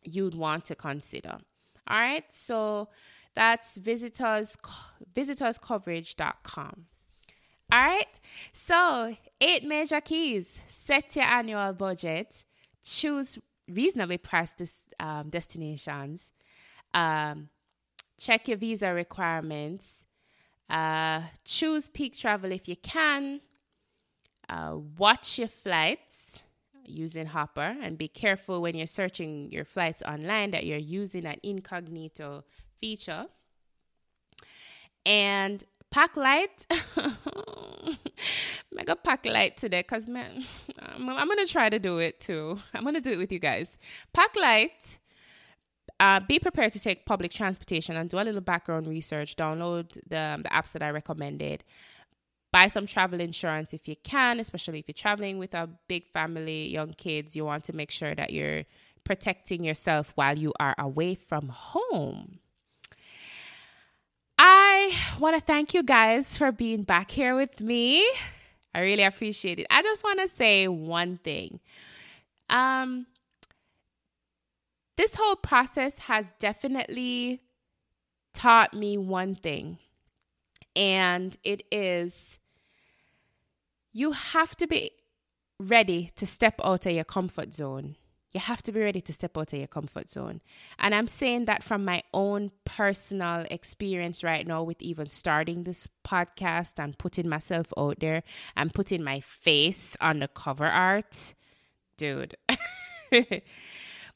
you'd 0.03 0.35
want 0.35 0.65
to 0.65 0.75
consider. 0.75 1.39
All 1.87 1.99
right. 1.99 2.25
So 2.29 2.89
that's 3.35 3.77
visitors 3.77 4.57
visitorscoverage.com. 5.15 6.85
All 7.71 7.85
right. 7.85 8.19
So, 8.51 9.15
eight 9.39 9.63
major 9.63 10.01
keys. 10.01 10.59
Set 10.67 11.15
your 11.15 11.25
annual 11.25 11.73
budget. 11.73 12.43
Choose 12.83 13.37
reasonably 13.69 14.17
priced 14.17 14.61
um, 14.99 15.29
destinations. 15.29 16.31
Um, 16.93 17.49
check 18.19 18.47
your 18.47 18.57
visa 18.57 18.91
requirements. 18.91 19.98
Uh, 20.69 21.23
choose 21.43 21.89
peak 21.89 22.17
travel 22.17 22.51
if 22.51 22.67
you 22.67 22.75
can. 22.75 23.41
Uh, 24.47 24.77
watch 24.97 25.39
your 25.39 25.47
flights 25.47 26.43
using 26.85 27.27
Hopper 27.27 27.75
and 27.81 27.97
be 27.97 28.07
careful 28.07 28.61
when 28.61 28.75
you're 28.75 28.87
searching 28.87 29.51
your 29.51 29.65
flights 29.65 30.01
online 30.03 30.51
that 30.51 30.65
you're 30.65 30.77
using 30.77 31.25
an 31.25 31.37
incognito 31.43 32.43
feature. 32.79 33.27
And 35.05 35.63
pack 35.91 36.15
light. 36.17 36.65
Mega 38.71 38.95
pack 38.95 39.25
light 39.25 39.57
today 39.57 39.81
because 39.81 40.07
man, 40.07 40.45
I'm, 40.79 41.09
I'm 41.09 41.27
gonna 41.27 41.45
try 41.45 41.69
to 41.69 41.79
do 41.79 41.97
it 41.97 42.19
too. 42.19 42.59
I'm 42.73 42.83
gonna 42.83 43.01
do 43.01 43.11
it 43.11 43.17
with 43.17 43.31
you 43.31 43.39
guys. 43.39 43.71
Pack 44.13 44.35
light 44.35 44.99
uh, 45.99 46.19
be 46.21 46.39
prepared 46.39 46.71
to 46.73 46.79
take 46.79 47.05
public 47.05 47.31
transportation 47.31 47.97
and 47.97 48.09
do 48.09 48.19
a 48.19 48.23
little 48.23 48.41
background 48.41 48.87
research. 48.87 49.35
Download 49.35 49.91
the, 50.07 50.39
the 50.41 50.49
apps 50.49 50.71
that 50.71 50.81
I 50.81 50.89
recommended. 50.91 51.63
Buy 52.51 52.67
some 52.67 52.87
travel 52.87 53.19
insurance 53.19 53.73
if 53.73 53.87
you 53.87 53.95
can, 54.03 54.39
especially 54.39 54.79
if 54.79 54.87
you're 54.87 54.93
traveling 54.93 55.37
with 55.37 55.53
a 55.53 55.69
big 55.87 56.07
family, 56.07 56.67
young 56.69 56.93
kids. 56.93 57.35
You 57.35 57.45
want 57.45 57.63
to 57.65 57.73
make 57.73 57.91
sure 57.91 58.15
that 58.15 58.31
you're 58.31 58.63
protecting 59.03 59.63
yourself 59.63 60.11
while 60.15 60.37
you 60.37 60.53
are 60.59 60.75
away 60.77 61.15
from 61.15 61.49
home. 61.49 62.39
I 64.37 64.93
want 65.19 65.35
to 65.35 65.41
thank 65.41 65.73
you 65.73 65.83
guys 65.83 66.37
for 66.37 66.51
being 66.51 66.83
back 66.83 67.11
here 67.11 67.35
with 67.35 67.59
me. 67.59 68.09
I 68.73 68.79
really 68.79 69.03
appreciate 69.03 69.59
it. 69.59 69.67
I 69.69 69.81
just 69.81 70.03
want 70.03 70.19
to 70.21 70.27
say 70.35 70.67
one 70.67 71.17
thing. 71.17 71.59
Um, 72.49 73.05
this 74.99 75.15
whole 75.15 75.37
process 75.37 75.97
has 75.99 76.25
definitely 76.39 77.41
taught 78.33 78.73
me 78.73 78.97
one 78.97 79.33
thing, 79.33 79.77
and 80.75 81.37
it 81.41 81.63
is 81.71 82.37
you 83.93 84.11
have 84.11 84.57
to 84.57 84.67
be 84.67 84.91
ready 85.57 86.11
to 86.17 86.25
step 86.25 86.59
out 86.65 86.85
of 86.85 86.91
your 86.91 87.05
comfort 87.05 87.53
zone. 87.53 87.95
You 88.33 88.41
have 88.41 88.61
to 88.63 88.73
be 88.73 88.81
ready 88.81 88.99
to 88.99 89.13
step 89.13 89.37
out 89.37 89.53
of 89.53 89.59
your 89.59 89.69
comfort 89.69 90.09
zone. 90.09 90.41
And 90.77 90.93
I'm 90.93 91.07
saying 91.07 91.45
that 91.45 91.63
from 91.63 91.85
my 91.85 92.03
own 92.13 92.51
personal 92.65 93.45
experience 93.49 94.21
right 94.21 94.45
now 94.45 94.63
with 94.63 94.81
even 94.81 95.07
starting 95.07 95.63
this 95.63 95.87
podcast 96.05 96.73
and 96.77 96.97
putting 96.97 97.29
myself 97.29 97.71
out 97.77 98.01
there 98.01 98.23
and 98.57 98.73
putting 98.73 99.01
my 99.01 99.21
face 99.21 99.95
on 100.01 100.19
the 100.19 100.27
cover 100.27 100.67
art. 100.67 101.35
Dude. 101.95 102.35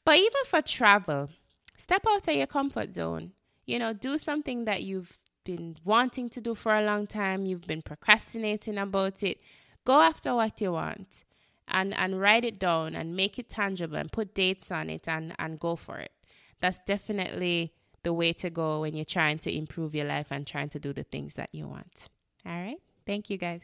But 0.04 0.18
even 0.18 0.44
for 0.46 0.62
travel, 0.62 1.30
step 1.76 2.04
out 2.08 2.28
of 2.28 2.34
your 2.34 2.46
comfort 2.46 2.94
zone. 2.94 3.32
You 3.66 3.78
know, 3.78 3.92
do 3.92 4.18
something 4.18 4.66
that 4.66 4.82
you've 4.82 5.16
been 5.44 5.76
wanting 5.84 6.28
to 6.30 6.40
do 6.40 6.54
for 6.54 6.74
a 6.74 6.82
long 6.82 7.06
time, 7.06 7.46
you've 7.46 7.66
been 7.66 7.82
procrastinating 7.82 8.78
about 8.78 9.22
it. 9.22 9.38
Go 9.84 10.00
after 10.00 10.34
what 10.34 10.60
you 10.60 10.72
want 10.72 11.24
and, 11.68 11.94
and 11.94 12.20
write 12.20 12.44
it 12.44 12.58
down 12.58 12.94
and 12.94 13.14
make 13.14 13.38
it 13.38 13.48
tangible 13.48 13.96
and 13.96 14.10
put 14.10 14.34
dates 14.34 14.70
on 14.70 14.88
it 14.90 15.08
and, 15.08 15.34
and 15.38 15.60
go 15.60 15.76
for 15.76 15.98
it. 15.98 16.12
That's 16.60 16.78
definitely 16.86 17.72
the 18.02 18.12
way 18.12 18.32
to 18.34 18.50
go 18.50 18.80
when 18.82 18.94
you're 18.94 19.04
trying 19.04 19.38
to 19.38 19.54
improve 19.54 19.94
your 19.94 20.06
life 20.06 20.28
and 20.30 20.46
trying 20.46 20.68
to 20.70 20.78
do 20.78 20.92
the 20.92 21.04
things 21.04 21.34
that 21.34 21.50
you 21.52 21.66
want. 21.68 22.08
All 22.46 22.52
right. 22.52 22.78
Thank 23.06 23.28
you 23.30 23.36
guys. 23.36 23.62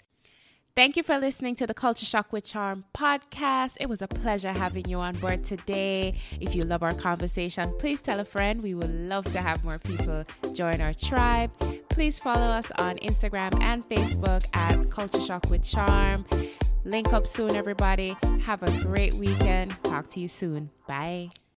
Thank 0.81 0.97
you 0.97 1.03
for 1.03 1.19
listening 1.19 1.57
to 1.57 1.67
the 1.67 1.75
Culture 1.75 2.07
Shock 2.07 2.33
with 2.33 2.47
Charm 2.47 2.85
podcast. 2.97 3.77
It 3.79 3.87
was 3.91 4.01
a 4.01 4.09
pleasure 4.09 4.51
having 4.51 4.89
you 4.89 4.97
on 4.97 5.15
board 5.17 5.45
today. 5.45 6.15
If 6.41 6.55
you 6.55 6.63
love 6.63 6.83
our 6.83 6.95
conversation, 6.95 7.75
please 7.79 8.01
tell 8.01 8.19
a 8.19 8.25
friend. 8.25 8.63
We 8.63 8.73
would 8.73 8.91
love 8.91 9.27
to 9.33 9.43
have 9.43 9.63
more 9.63 9.79
people 9.79 10.25
join 10.55 10.81
our 10.81 10.95
tribe. 10.95 11.51
Please 11.91 12.19
follow 12.19 12.47
us 12.47 12.73
on 12.79 12.97
Instagram 13.01 13.61
and 13.61 13.87
Facebook 13.91 14.47
at 14.55 14.91
Culture 14.91 15.21
Shock 15.21 15.51
with 15.51 15.63
Charm. 15.63 16.25
Link 16.87 17.13
up 17.13 17.27
soon, 17.27 17.55
everybody. 17.55 18.17
Have 18.47 18.63
a 18.63 18.71
great 18.83 19.13
weekend. 19.13 19.77
Talk 19.83 20.09
to 20.13 20.21
you 20.21 20.29
soon. 20.29 20.71
Bye. 20.89 21.31